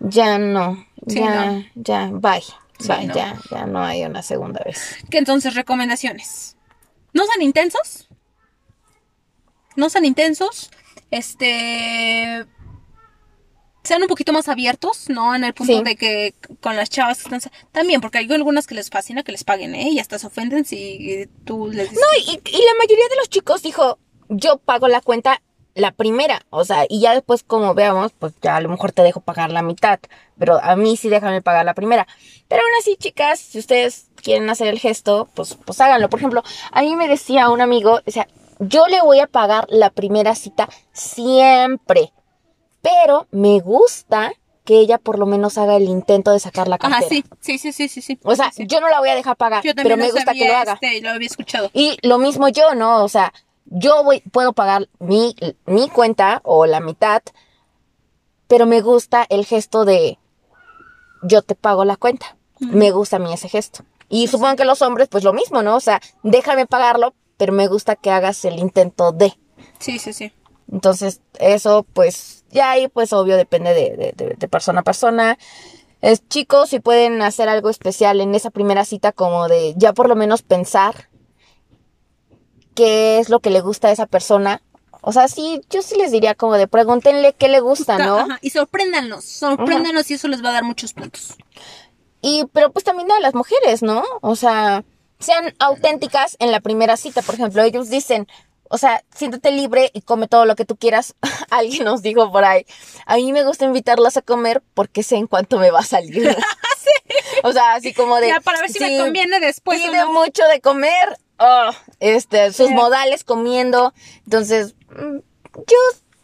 ya 0.00 0.38
no, 0.38 0.84
Sí, 1.06 1.16
ya, 1.20 1.46
no. 1.46 1.64
ya, 1.74 2.10
bye. 2.12 2.42
Sí, 2.78 2.88
bye, 2.88 3.06
no. 3.06 3.14
ya, 3.14 3.36
ya 3.50 3.66
no 3.66 3.82
hay 3.82 4.04
una 4.04 4.22
segunda 4.22 4.60
vez. 4.64 4.96
Que 5.10 5.18
entonces, 5.18 5.54
recomendaciones. 5.54 6.56
No 7.12 7.24
sean 7.26 7.42
intensos. 7.42 8.08
No 9.76 9.88
sean 9.90 10.04
intensos. 10.04 10.70
Este. 11.10 12.46
Sean 13.82 14.02
un 14.02 14.08
poquito 14.08 14.32
más 14.32 14.48
abiertos, 14.48 15.08
¿no? 15.08 15.34
En 15.34 15.44
el 15.44 15.54
punto 15.54 15.76
Sí. 15.76 15.82
de 15.82 15.96
que 15.96 16.34
con 16.60 16.76
las 16.76 16.88
chavas 16.88 17.22
que 17.22 17.34
están. 17.34 17.52
También, 17.72 18.00
porque 18.00 18.18
hay 18.18 18.32
algunas 18.32 18.66
que 18.66 18.74
les 18.74 18.90
fascina 18.90 19.22
que 19.22 19.32
les 19.32 19.44
paguen, 19.44 19.74
¿eh? 19.74 19.88
Y 19.90 19.98
hasta 19.98 20.18
se 20.18 20.26
ofenden 20.26 20.64
si 20.64 21.28
tú 21.44 21.68
les 21.72 21.90
dices. 21.90 21.98
No, 21.98 22.32
y, 22.32 22.34
y 22.36 22.64
la 22.64 22.74
mayoría 22.78 23.08
de 23.10 23.16
los 23.18 23.28
chicos 23.28 23.62
dijo, 23.62 23.98
yo 24.28 24.58
pago 24.58 24.88
la 24.88 25.00
cuenta 25.00 25.42
la 25.74 25.90
primera, 25.90 26.42
o 26.50 26.66
sea, 26.66 26.84
y 26.86 27.00
ya 27.00 27.14
después 27.14 27.42
como 27.42 27.72
veamos, 27.72 28.12
pues 28.18 28.34
ya 28.42 28.56
a 28.56 28.60
lo 28.60 28.68
mejor 28.68 28.92
te 28.92 29.00
dejo 29.02 29.20
pagar 29.22 29.50
la 29.50 29.62
mitad, 29.62 29.98
pero 30.38 30.62
a 30.62 30.76
mí 30.76 30.98
sí 30.98 31.08
déjame 31.08 31.40
pagar 31.40 31.64
la 31.64 31.72
primera. 31.72 32.06
Pero 32.46 32.60
aún 32.60 32.70
así, 32.78 32.96
chicas, 32.98 33.40
si 33.40 33.58
ustedes 33.58 34.08
quieren 34.22 34.50
hacer 34.50 34.68
el 34.68 34.78
gesto, 34.78 35.30
pues, 35.34 35.56
pues 35.64 35.80
háganlo. 35.80 36.10
Por 36.10 36.18
ejemplo, 36.20 36.42
a 36.72 36.82
mí 36.82 36.94
me 36.94 37.08
decía 37.08 37.48
un 37.48 37.62
amigo, 37.62 38.00
o 38.06 38.10
sea, 38.10 38.28
yo 38.58 38.86
le 38.86 39.00
voy 39.00 39.20
a 39.20 39.26
pagar 39.26 39.66
la 39.70 39.88
primera 39.88 40.34
cita 40.34 40.68
siempre, 40.92 42.12
pero 42.82 43.26
me 43.30 43.60
gusta 43.60 44.32
que 44.64 44.78
ella 44.78 44.98
por 44.98 45.18
lo 45.18 45.26
menos 45.26 45.58
haga 45.58 45.76
el 45.76 45.84
intento 45.88 46.30
de 46.30 46.38
sacar 46.38 46.68
la 46.68 46.78
cartera. 46.78 46.98
Ajá, 46.98 47.08
sí, 47.08 47.24
sí, 47.40 47.58
sí, 47.58 47.72
sí, 47.72 47.88
sí. 47.88 48.00
sí. 48.02 48.18
O 48.22 48.36
sea, 48.36 48.52
Sí. 48.52 48.66
yo 48.66 48.80
no 48.80 48.88
la 48.88 49.00
voy 49.00 49.08
a 49.08 49.14
dejar 49.14 49.36
pagar, 49.36 49.64
Yo 49.64 49.72
pero 49.74 49.96
me 49.96 50.10
gusta 50.12 50.32
que 50.34 50.46
lo 50.46 50.54
haga. 50.54 50.74
Este, 50.74 51.00
lo 51.00 51.10
había 51.10 51.26
escuchado. 51.26 51.70
Y 51.72 51.96
lo 52.02 52.18
mismo 52.18 52.48
yo, 52.48 52.74
¿no? 52.74 53.02
O 53.02 53.08
sea, 53.08 53.32
yo 53.66 54.04
voy, 54.04 54.20
puedo 54.20 54.52
pagar 54.52 54.88
mi, 55.00 55.34
mi 55.66 55.88
cuenta 55.88 56.40
o 56.44 56.66
la 56.66 56.80
mitad, 56.80 57.22
pero 58.46 58.66
me 58.66 58.80
gusta 58.82 59.26
el 59.30 59.46
gesto 59.46 59.84
de 59.84 60.18
yo 61.22 61.42
te 61.42 61.54
pago 61.54 61.84
la 61.84 61.96
cuenta. 61.96 62.36
Me 62.60 62.90
gusta 62.92 63.16
a 63.16 63.18
mí 63.18 63.32
ese 63.32 63.48
gesto. 63.48 63.84
Y 64.08 64.28
supongo 64.28 64.54
que 64.56 64.64
los 64.64 64.82
hombres, 64.82 65.08
pues 65.08 65.24
lo 65.24 65.32
mismo, 65.32 65.62
¿no? 65.62 65.74
O 65.76 65.80
sea, 65.80 66.00
déjame 66.22 66.66
pagarlo, 66.66 67.14
pero 67.36 67.52
me 67.52 67.66
gusta 67.66 67.96
que 67.96 68.10
hagas 68.10 68.44
el 68.44 68.58
intento 68.60 69.10
de. 69.10 69.34
Sí, 69.80 69.98
sí, 69.98 70.12
sí. 70.12 70.32
Entonces, 70.70 71.20
eso, 71.40 71.84
pues, 71.92 72.41
ya 72.52 72.70
ahí, 72.70 72.86
pues, 72.88 73.12
obvio, 73.12 73.36
depende 73.36 73.74
de, 73.74 73.96
de- 73.96 74.12
de- 74.16 74.34
de 74.38 74.48
persona 74.48 74.80
a 74.80 74.84
persona. 74.84 75.38
Es, 76.00 76.26
chicos, 76.28 76.68
si 76.70 76.78
pueden 76.80 77.20
hacer 77.22 77.48
algo 77.48 77.68
especial 77.70 78.20
en 78.20 78.34
esa 78.34 78.50
primera 78.50 78.84
cita, 78.84 79.10
como 79.12 79.48
de 79.48 79.74
ya 79.76 79.92
por 79.92 80.08
lo 80.08 80.14
menos 80.16 80.42
pensar 80.42 81.08
qué 82.74 83.18
es 83.18 83.28
lo 83.28 83.40
que 83.40 83.50
le 83.50 83.60
gusta 83.60 83.88
a 83.88 83.92
esa 83.92 84.06
persona. 84.06 84.62
O 85.00 85.12
sea, 85.12 85.26
sí, 85.28 85.60
yo 85.68 85.82
sí 85.82 85.96
les 85.96 86.12
diría 86.12 86.34
como 86.34 86.54
de 86.54 86.68
pregúntenle 86.68 87.32
qué 87.34 87.48
le 87.48 87.60
gusta, 87.60 87.98
¿no? 87.98 88.18
Ajá, 88.18 88.38
Y 88.40 88.50
sorpréndanos, 88.50 89.24
sorpréndanos 89.24 90.10
y 90.10 90.14
eso 90.14 90.28
les 90.28 90.44
va 90.44 90.50
a 90.50 90.52
dar 90.52 90.64
muchos 90.64 90.92
puntos. 90.92 91.34
Y, 92.20 92.44
pero 92.52 92.70
pues 92.72 92.84
también 92.84 93.10
a 93.10 93.18
las 93.20 93.34
mujeres, 93.34 93.82
¿no? 93.82 94.04
O 94.20 94.36
sea, 94.36 94.84
sean 95.18 95.54
auténticas 95.58 96.36
en 96.38 96.52
la 96.52 96.60
primera 96.60 96.96
cita. 96.96 97.20
Por 97.22 97.34
ejemplo, 97.34 97.62
ellos 97.62 97.90
dicen, 97.90 98.28
o 98.72 98.78
sea, 98.78 99.04
siéntate 99.14 99.50
libre 99.52 99.90
y 99.92 100.00
come 100.00 100.28
todo 100.28 100.46
lo 100.46 100.56
que 100.56 100.64
tú 100.64 100.76
quieras. 100.76 101.14
Alguien 101.50 101.84
nos 101.84 102.00
dijo 102.00 102.32
por 102.32 102.44
ahí, 102.44 102.64
a 103.04 103.16
mí 103.16 103.30
me 103.32 103.44
gusta 103.44 103.66
invitarlas 103.66 104.16
a 104.16 104.22
comer 104.22 104.62
porque 104.72 105.02
sé 105.02 105.16
en 105.16 105.26
cuánto 105.26 105.58
me 105.58 105.70
va 105.70 105.80
a 105.80 105.84
salir. 105.84 106.34
O 107.44 107.52
sea, 107.52 107.74
así 107.74 107.92
como 107.92 108.16
de... 108.20 108.28
Ya 108.28 108.40
para 108.40 108.60
ver 108.60 108.70
si 108.70 108.80
me 108.80 108.88
sí, 108.88 108.98
conviene 108.98 109.40
después 109.40 109.80
o 109.80 109.84
pide 109.84 109.98
no. 109.98 110.12
mucho 110.12 110.44
de 110.46 110.60
comer. 110.60 111.18
oh, 111.38 111.70
este, 112.00 112.52
sus 112.52 112.68
Sí. 112.68 112.74
modales 112.74 113.24
comiendo. 113.24 113.92
Entonces, 114.24 114.74
mm, 114.90 115.18
yo 115.54 115.76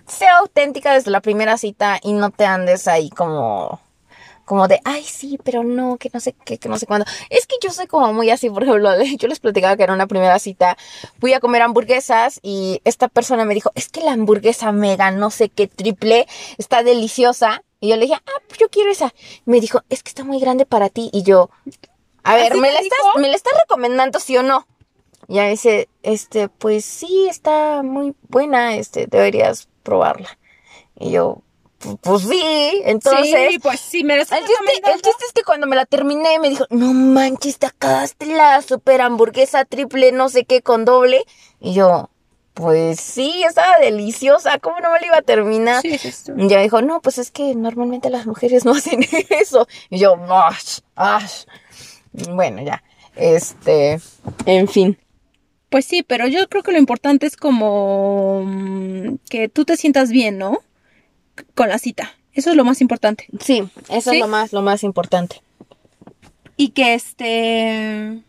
sea 0.07 0.39
auténtica 0.39 0.95
desde 0.95 1.11
la 1.11 1.21
primera 1.21 1.59
cita 1.59 1.99
y 2.03 2.13
no 2.13 2.31
te 2.31 2.47
andes 2.47 2.89
ahí 2.89 3.11
como 3.11 3.81
como 4.49 4.67
de, 4.67 4.81
ay, 4.85 5.05
sí, 5.05 5.39
pero 5.45 5.63
no, 5.63 5.99
que 5.99 6.11
no 6.13 6.21
sé 6.21 6.35
qué, 6.45 6.59
que 6.59 6.69
no 6.69 6.79
sé 6.79 6.87
cuándo. 6.87 7.05
Es 7.31 7.47
que 7.47 7.57
yo 7.63 7.71
soy 7.71 7.87
como 7.87 8.13
muy 8.13 8.31
así, 8.31 8.51
por 8.51 8.65
ejemplo, 8.65 8.91
yo 9.19 9.29
les 9.29 9.39
platicaba 9.41 9.77
que 9.77 9.83
era 9.85 9.93
una 9.93 10.07
primera 10.09 10.39
cita, 10.39 10.77
fui 11.21 11.35
a 11.35 11.41
comer 11.41 11.63
hamburguesas 11.63 12.41
y 12.43 12.81
esta 12.85 13.09
persona 13.09 13.45
me 13.45 13.55
dijo, 13.55 13.71
es 13.75 13.89
que 13.89 14.01
la 14.01 14.13
hamburguesa 14.13 14.73
mega, 14.73 15.11
no 15.11 15.31
sé 15.31 15.51
qué, 15.51 15.69
triple, 15.69 16.27
está 16.57 16.83
deliciosa. 16.83 17.63
Y 17.81 17.91
yo 17.91 17.97
le 17.97 18.07
dije, 18.07 18.15
ah, 18.27 18.41
pues 18.49 18.59
yo 18.59 18.69
quiero 18.71 18.91
esa. 18.91 19.15
Me 19.45 19.61
dijo, 19.61 19.83
es 19.89 20.03
que 20.03 20.09
está 20.09 20.25
muy 20.25 20.41
grande 20.41 20.67
para 20.67 20.89
ti. 20.89 21.11
Y 21.13 21.23
yo, 21.23 21.51
a 22.25 22.35
ver, 22.35 22.53
¿Así 22.53 22.61
¿me 22.61 22.73
la, 22.73 22.81
estás? 22.81 22.99
¿me 23.17 23.29
la 23.29 23.37
estás 23.37 23.53
recomendando 23.61 24.19
sí 24.19 24.37
o 24.37 24.43
no? 24.43 24.67
Y 25.29 25.35
ya 25.35 25.47
dice, 25.47 25.89
este, 26.03 26.49
pues 26.49 26.85
sí, 26.85 27.29
está 27.29 27.83
muy 27.85 28.15
buena, 28.29 28.77
este, 28.77 29.07
deberías 29.07 29.69
probarla. 29.83 30.39
Y 30.99 31.11
yo, 31.13 31.37
"Pu- 31.37 31.43
pues 32.01 32.23
sí, 32.23 32.83
entonces... 32.85 33.51
sí, 33.51 33.59
pues 33.61 33.81
sí, 33.81 34.05
me 34.05 34.15
El 34.15 34.27
chiste, 34.27 34.43
el 34.85 35.01
chiste 35.01 35.25
es 35.27 35.33
que 35.33 35.43
cuando 35.45 35.67
me 35.67 35.77
la 35.77 35.87
terminé 35.87 36.39
me 36.41 36.49
dijo, 36.51 36.67
no 36.71 36.93
manches, 36.93 37.59
te 37.59 37.67
acabaste 37.67 38.27
la 38.27 38.61
super 38.63 39.01
hamburguesa 39.01 39.65
triple, 39.65 40.11
no 40.13 40.29
sé 40.29 40.45
qué, 40.45 40.61
con 40.61 40.85
doble. 40.85 41.25
Y 41.61 41.75
yo, 41.75 42.11
pues 42.55 42.99
sí, 42.99 43.45
estaba 43.45 43.79
deliciosa, 43.79 44.59
¿cómo 44.59 44.81
no 44.81 44.91
me 44.91 44.99
la 44.99 45.07
iba 45.07 45.17
a 45.19 45.23
terminar? 45.23 45.83
Sí, 45.83 45.97
sí, 45.99 46.11
sí. 46.11 46.33
Y 46.37 46.49
ya 46.49 46.61
dijo, 46.61 46.83
no, 46.83 47.01
pues 47.01 47.19
es 47.19 47.31
que 47.31 47.55
normalmente 47.55 48.11
las 48.11 48.27
mujeres 48.27 48.65
no 48.65 48.73
hacen 48.77 49.07
eso. 49.31 49.69
Y 49.89 49.99
yo, 50.01 50.17
"Ash, 50.29 50.81
ash". 50.97 51.45
Bueno, 52.13 52.63
ya, 52.63 52.83
este, 53.15 54.01
en 54.47 54.67
fin. 54.67 54.99
Pues 55.71 55.85
sí, 55.85 56.03
pero 56.03 56.27
yo 56.27 56.49
creo 56.49 56.63
que 56.65 56.73
lo 56.73 56.79
importante 56.79 57.27
es 57.27 57.37
como 57.37 58.43
mm, 58.45 59.17
que 59.31 59.49
tú 59.49 59.65
te 59.65 59.77
sientas 59.77 60.11
bien, 60.11 60.39
¿no? 60.39 60.59
Con 61.55 61.69
la 61.69 61.79
cita. 61.79 62.13
Eso 62.33 62.51
es 62.51 62.57
lo 62.57 62.65
más 62.65 62.81
importante. 62.81 63.27
Sí, 63.41 63.69
eso 63.89 64.11
¿Sí? 64.11 64.17
es 64.17 64.21
lo 64.23 64.29
más, 64.29 64.53
lo 64.53 64.63
más 64.63 64.83
importante. 64.85 65.43
Y 66.57 66.71
que 66.71 66.95
este... 66.95 68.23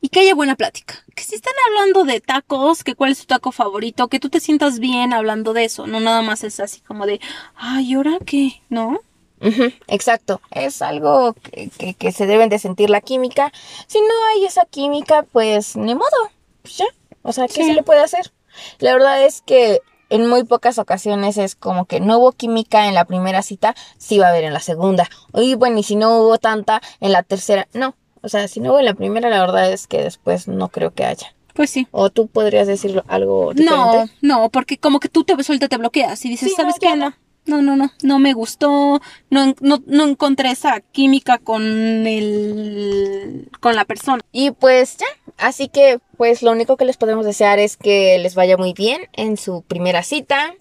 Y 0.00 0.08
que 0.08 0.20
haya 0.20 0.34
buena 0.34 0.56
plática. 0.56 0.94
Que 1.14 1.22
si 1.22 1.36
están 1.36 1.52
hablando 1.68 2.04
de 2.04 2.20
tacos, 2.20 2.82
que 2.82 2.94
cuál 2.96 3.12
es 3.12 3.20
tu 3.20 3.26
taco 3.26 3.52
favorito, 3.52 4.08
que 4.08 4.18
tú 4.18 4.30
te 4.30 4.40
sientas 4.40 4.80
bien 4.80 5.12
hablando 5.12 5.52
de 5.52 5.64
eso. 5.64 5.86
No 5.86 6.00
nada 6.00 6.22
más 6.22 6.42
es 6.42 6.58
así 6.58 6.80
como 6.80 7.06
de, 7.06 7.20
ay, 7.54 7.90
¿y 7.92 7.94
ahora 7.94 8.18
qué? 8.26 8.60
¿No? 8.68 9.00
Ujú, 9.40 9.72
exacto, 9.88 10.40
es 10.52 10.82
algo 10.82 11.32
que, 11.34 11.68
que- 11.76 11.94
que 11.94 12.12
se 12.12 12.26
deben 12.26 12.48
de 12.48 12.58
sentir 12.60 12.90
la 12.90 13.00
química. 13.00 13.52
Si 13.88 14.00
no 14.00 14.06
hay 14.34 14.44
esa 14.44 14.64
química, 14.66 15.24
pues 15.32 15.76
ni 15.76 15.94
modo, 15.96 16.30
pues 16.62 16.76
ya. 16.78 16.86
O 17.22 17.32
sea, 17.32 17.46
¿qué 17.48 17.54
Sí. 17.54 17.64
se 17.64 17.74
le 17.74 17.82
puede 17.82 18.00
hacer? 18.02 18.32
La 18.78 18.92
verdad 18.92 19.24
es 19.24 19.40
que 19.42 19.80
en 20.14 20.28
muy 20.28 20.44
pocas 20.44 20.78
ocasiones 20.78 21.38
es 21.38 21.54
como 21.56 21.86
que 21.86 22.00
no 22.00 22.18
hubo 22.18 22.32
química 22.32 22.86
en 22.88 22.94
la 22.94 23.04
primera 23.04 23.42
cita, 23.42 23.74
sí 23.98 24.18
va 24.18 24.26
a 24.26 24.30
haber 24.30 24.44
en 24.44 24.52
la 24.52 24.60
segunda. 24.60 25.08
Y 25.34 25.54
bueno, 25.54 25.78
y 25.78 25.82
si 25.82 25.96
no 25.96 26.18
hubo 26.18 26.38
tanta 26.38 26.80
en 27.00 27.12
la 27.12 27.22
tercera, 27.22 27.66
no. 27.72 27.94
O 28.22 28.28
sea, 28.28 28.46
si 28.48 28.60
no 28.60 28.70
hubo 28.70 28.78
en 28.78 28.84
la 28.84 28.94
primera, 28.94 29.30
la 29.30 29.40
verdad 29.40 29.72
es 29.72 29.86
que 29.86 30.02
después 30.02 30.46
no 30.48 30.68
creo 30.68 30.92
que 30.92 31.04
haya. 31.04 31.34
Pues 31.54 31.70
sí. 31.70 31.86
O 31.90 32.08
tú 32.10 32.28
podrías 32.28 32.66
decirlo 32.66 33.04
algo 33.08 33.52
diferente. 33.52 34.12
No, 34.22 34.38
no, 34.42 34.48
porque 34.50 34.78
como 34.78 35.00
que 35.00 35.08
tú 35.08 35.24
te 35.24 35.42
suelta, 35.42 35.68
te 35.68 35.76
bloqueas 35.76 36.24
y 36.24 36.28
dices, 36.30 36.48
Sí, 36.50 36.54
¿sabes 36.56 36.76
no, 36.76 36.88
qué? 36.88 36.96
no. 36.96 37.10
No. 37.44 37.60
No, 37.60 37.60
no, 37.74 37.90
no, 38.04 38.18
me 38.20 38.34
gustó, 38.34 39.00
no, 39.28 39.54
no, 39.60 39.82
no 39.86 40.04
encontré 40.04 40.52
esa 40.52 40.78
química 40.80 41.38
con 41.38 41.60
el, 42.06 43.48
con 43.58 43.74
la 43.74 43.84
persona. 43.84 44.22
Y 44.30 44.52
pues 44.52 44.96
ya, 44.98 45.06
así 45.38 45.68
que 45.68 45.98
pues 46.16 46.42
lo 46.42 46.52
único 46.52 46.76
que 46.76 46.84
les 46.84 46.96
podemos 46.96 47.24
desear 47.26 47.58
es 47.58 47.76
que 47.76 48.18
les 48.18 48.34
vaya 48.34 48.56
muy 48.56 48.72
bien 48.72 49.02
en 49.12 49.36
su 49.36 49.62
primera 49.62 50.02
cita. 50.02 50.54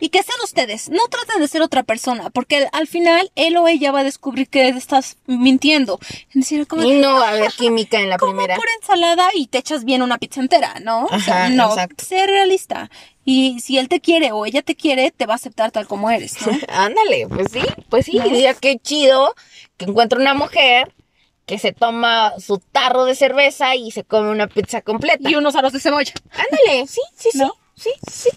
Y 0.00 0.08
que 0.08 0.24
sean 0.24 0.38
ustedes, 0.42 0.88
no 0.88 1.06
traten 1.08 1.40
de 1.40 1.46
ser 1.46 1.62
otra 1.62 1.84
persona, 1.84 2.30
porque 2.30 2.66
al 2.72 2.88
final 2.88 3.30
él 3.36 3.56
o 3.58 3.68
ella 3.68 3.92
va 3.92 4.00
a 4.00 4.04
descubrir 4.04 4.48
que 4.48 4.66
estás 4.68 5.18
mintiendo. 5.26 6.00
Es 6.30 6.34
decir, 6.34 6.66
como, 6.66 6.82
Y 6.82 6.98
no 6.98 7.14
va 7.14 7.28
a 7.28 7.30
haber 7.30 7.52
química 7.52 8.00
en 8.00 8.08
la 8.08 8.18
como 8.18 8.32
primera. 8.32 8.56
pura 8.56 8.70
ensalada 8.80 9.28
y 9.34 9.46
te 9.46 9.58
echas 9.58 9.84
bien 9.84 10.02
una 10.02 10.18
pizza 10.18 10.40
entera, 10.40 10.80
¿no? 10.82 11.04
o 11.04 11.20
sea, 11.20 11.48
no, 11.48 11.68
exacto. 11.68 12.04
sé 12.04 12.26
realista. 12.26 12.90
Y 13.24 13.60
si 13.60 13.78
él 13.78 13.88
te 13.88 14.00
quiere 14.00 14.32
o 14.32 14.46
ella 14.46 14.62
te 14.62 14.74
quiere, 14.74 15.12
te 15.12 15.26
va 15.26 15.34
a 15.34 15.36
aceptar 15.36 15.70
tal 15.70 15.86
como 15.86 16.10
eres, 16.10 16.44
¿no? 16.44 16.58
Ándale, 16.68 17.28
pues 17.28 17.52
sí, 17.52 17.60
pues 17.88 18.06
sí. 18.06 18.18
¿No? 18.18 18.24
Qué 18.60 18.78
chido 18.82 19.32
que 19.76 19.84
encuentra 19.84 20.18
una 20.18 20.34
mujer 20.34 20.92
que 21.48 21.58
se 21.58 21.72
toma 21.72 22.34
su 22.38 22.58
tarro 22.58 23.06
de 23.06 23.14
cerveza 23.16 23.74
y 23.74 23.90
se 23.90 24.04
come 24.04 24.30
una 24.30 24.46
pizza 24.46 24.82
completa. 24.82 25.28
y 25.28 25.34
unos 25.34 25.56
aros 25.56 25.72
de 25.72 25.80
cebolla. 25.80 26.12
Ándale, 26.30 26.86
sí, 26.86 27.00
sí, 27.16 27.30
sí. 27.32 27.38
¿No? 27.38 27.54
Sí, 27.74 27.90
sí. 28.08 28.28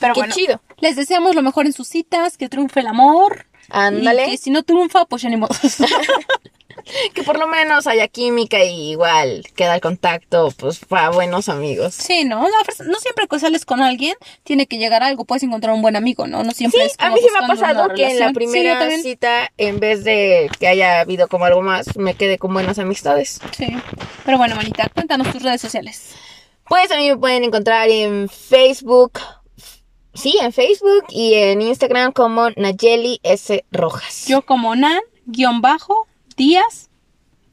Pero 0.00 0.12
Qué 0.14 0.20
bueno, 0.20 0.34
chido. 0.34 0.60
les 0.80 0.96
deseamos 0.96 1.34
lo 1.34 1.42
mejor 1.42 1.66
en 1.66 1.72
sus 1.72 1.88
citas, 1.88 2.36
que 2.36 2.48
triunfe 2.48 2.80
el 2.80 2.88
amor. 2.88 3.46
Ándale. 3.70 4.26
Y 4.26 4.30
que 4.32 4.38
si 4.38 4.50
no 4.50 4.62
triunfa, 4.64 5.04
pues 5.06 5.22
ya 5.22 5.28
ni 5.30 5.36
modo. 5.36 5.54
Que 7.14 7.22
por 7.22 7.38
lo 7.38 7.46
menos 7.46 7.86
haya 7.86 8.08
química 8.08 8.62
y 8.64 8.90
igual 8.92 9.44
queda 9.56 9.74
el 9.74 9.80
contacto, 9.80 10.52
pues 10.56 10.78
para 10.80 11.10
buenos 11.10 11.48
amigos. 11.48 11.94
Sí, 11.94 12.24
¿no? 12.24 12.46
Frase- 12.64 12.84
no 12.86 12.98
siempre 12.98 13.26
que 13.28 13.38
sales 13.38 13.64
con 13.64 13.80
alguien 13.80 14.14
tiene 14.44 14.66
que 14.66 14.78
llegar 14.78 15.02
a 15.02 15.06
algo. 15.06 15.24
Puedes 15.24 15.42
encontrar 15.42 15.74
un 15.74 15.82
buen 15.82 15.96
amigo, 15.96 16.26
¿no? 16.26 16.44
No 16.44 16.52
siempre 16.52 16.80
Sí, 16.80 16.86
es 16.86 16.94
a 16.98 17.04
como 17.10 17.14
mí 17.16 17.20
sí 17.22 17.28
me 17.38 17.44
ha 17.44 17.48
pasado 17.48 17.88
que 17.94 18.08
en 18.10 18.18
la. 18.18 18.28
Sí, 18.28 18.34
primera 18.34 18.78
también. 18.78 19.02
cita, 19.02 19.50
en 19.56 19.80
vez 19.80 20.04
de 20.04 20.50
que 20.58 20.68
haya 20.68 21.00
habido 21.00 21.28
como 21.28 21.44
algo 21.44 21.62
más, 21.62 21.96
me 21.96 22.14
quedé 22.14 22.38
con 22.38 22.52
buenas 22.52 22.78
amistades. 22.78 23.40
Sí. 23.56 23.68
Pero 24.24 24.38
bueno, 24.38 24.56
manita, 24.56 24.88
cuéntanos 24.94 25.30
tus 25.32 25.42
redes 25.42 25.60
sociales. 25.60 26.14
Pues 26.68 26.90
a 26.90 26.96
mí 26.96 27.08
me 27.08 27.16
pueden 27.16 27.44
encontrar 27.44 27.88
en 27.88 28.28
Facebook, 28.28 29.20
sí, 30.14 30.36
en 30.42 30.52
Facebook 30.52 31.04
y 31.10 31.34
en 31.34 31.62
Instagram 31.62 32.12
como 32.12 32.50
Nayeli 32.56 33.20
S. 33.22 33.64
Rojas. 33.70 34.26
Yo 34.26 34.42
como 34.42 34.74
Nan, 34.76 35.00
guion 35.26 35.60
bajo, 35.60 36.06
Díaz, 36.38 36.88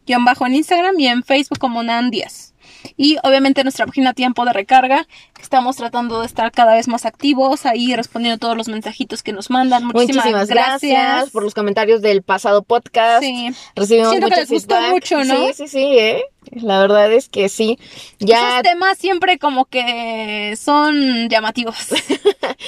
guion 0.06 0.24
bajo 0.24 0.45
en 0.45 0.56
Instagram 0.56 0.98
y 1.00 1.08
en 1.08 1.24
Facebook 1.24 1.58
como 1.58 1.82
Nan 1.82 2.12
Díaz. 2.12 2.54
Y 2.95 3.17
obviamente 3.24 3.63
nuestra 3.63 3.88
página 3.88 4.13
Tiempo 4.13 4.45
de 4.45 4.54
Recarga, 4.54 5.08
estamos 5.41 5.76
tratando 5.76 6.21
de 6.21 6.26
estar 6.26 6.52
cada 6.52 6.74
vez 6.74 6.88
más 6.88 7.06
activos, 7.06 7.65
ahí 7.65 7.95
respondiendo 7.95 8.38
todos 8.39 8.58
los 8.58 8.67
mensajitos 8.67 9.24
que 9.24 9.34
nos 9.34 9.50
mandan. 9.50 9.86
Muchísimas, 9.86 10.26
Muchísimas 10.26 10.48
gracias. 10.50 11.30
por 11.32 11.43
los 11.43 11.54
comentarios 11.54 12.02
del 12.02 12.21
pasado 12.24 12.63
podcast. 12.63 13.21
Sí. 13.24 13.50
Recibimos 13.76 14.10
Siento 14.10 14.28
que 14.28 14.32
mucho 14.32 14.41
les 14.41 14.50
gustó 14.52 14.76
feedback. 14.76 14.91
mucho, 14.91 15.24
¿no? 15.24 15.48
Sí, 15.48 15.54
sí, 15.56 15.67
sí, 15.67 16.00
¿eh? 16.00 16.24
La 16.52 16.80
verdad 16.80 17.12
es 17.12 17.28
que 17.28 17.50
sí. 17.50 17.80
Ya 18.19 18.60
Esos 18.60 18.71
temas 18.71 18.98
siempre 19.00 19.39
como 19.39 19.65
que 19.65 20.56
son 20.62 21.28
llamativos. 21.28 21.76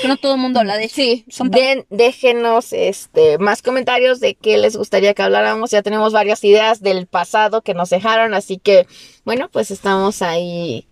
que 0.01 0.07
no 0.07 0.17
todo 0.17 0.33
el 0.33 0.41
mundo 0.41 0.59
habla 0.59 0.77
de 0.77 0.85
ellos. 0.85 0.93
Sí, 0.95 1.25
Son 1.29 1.51
den- 1.51 1.85
déjenos 1.91 2.73
este 2.73 3.37
más 3.37 3.61
comentarios 3.61 4.19
de 4.19 4.33
qué 4.33 4.57
les 4.57 4.75
gustaría 4.75 5.13
que 5.13 5.21
habláramos. 5.21 5.69
Ya 5.69 5.83
tenemos 5.83 6.11
varias 6.11 6.43
ideas 6.43 6.81
del 6.81 7.05
pasado 7.05 7.61
que 7.61 7.75
nos 7.75 7.91
dejaron, 7.91 8.33
así 8.33 8.57
que 8.57 8.87
bueno, 9.25 9.47
pues 9.51 9.69
estamos 9.69 10.21
ahí 10.23 10.87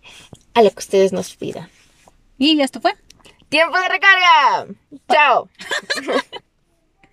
a 0.56 0.62
lo 0.62 0.70
que 0.70 0.78
ustedes 0.78 1.12
nos 1.12 1.36
pidan. 1.36 1.68
Y 2.38 2.58
esto 2.62 2.80
fue. 2.80 2.94
¡Tiempo 3.50 3.76
de 3.78 3.88
recarga! 3.88 4.66
¡Chao! 5.08 5.50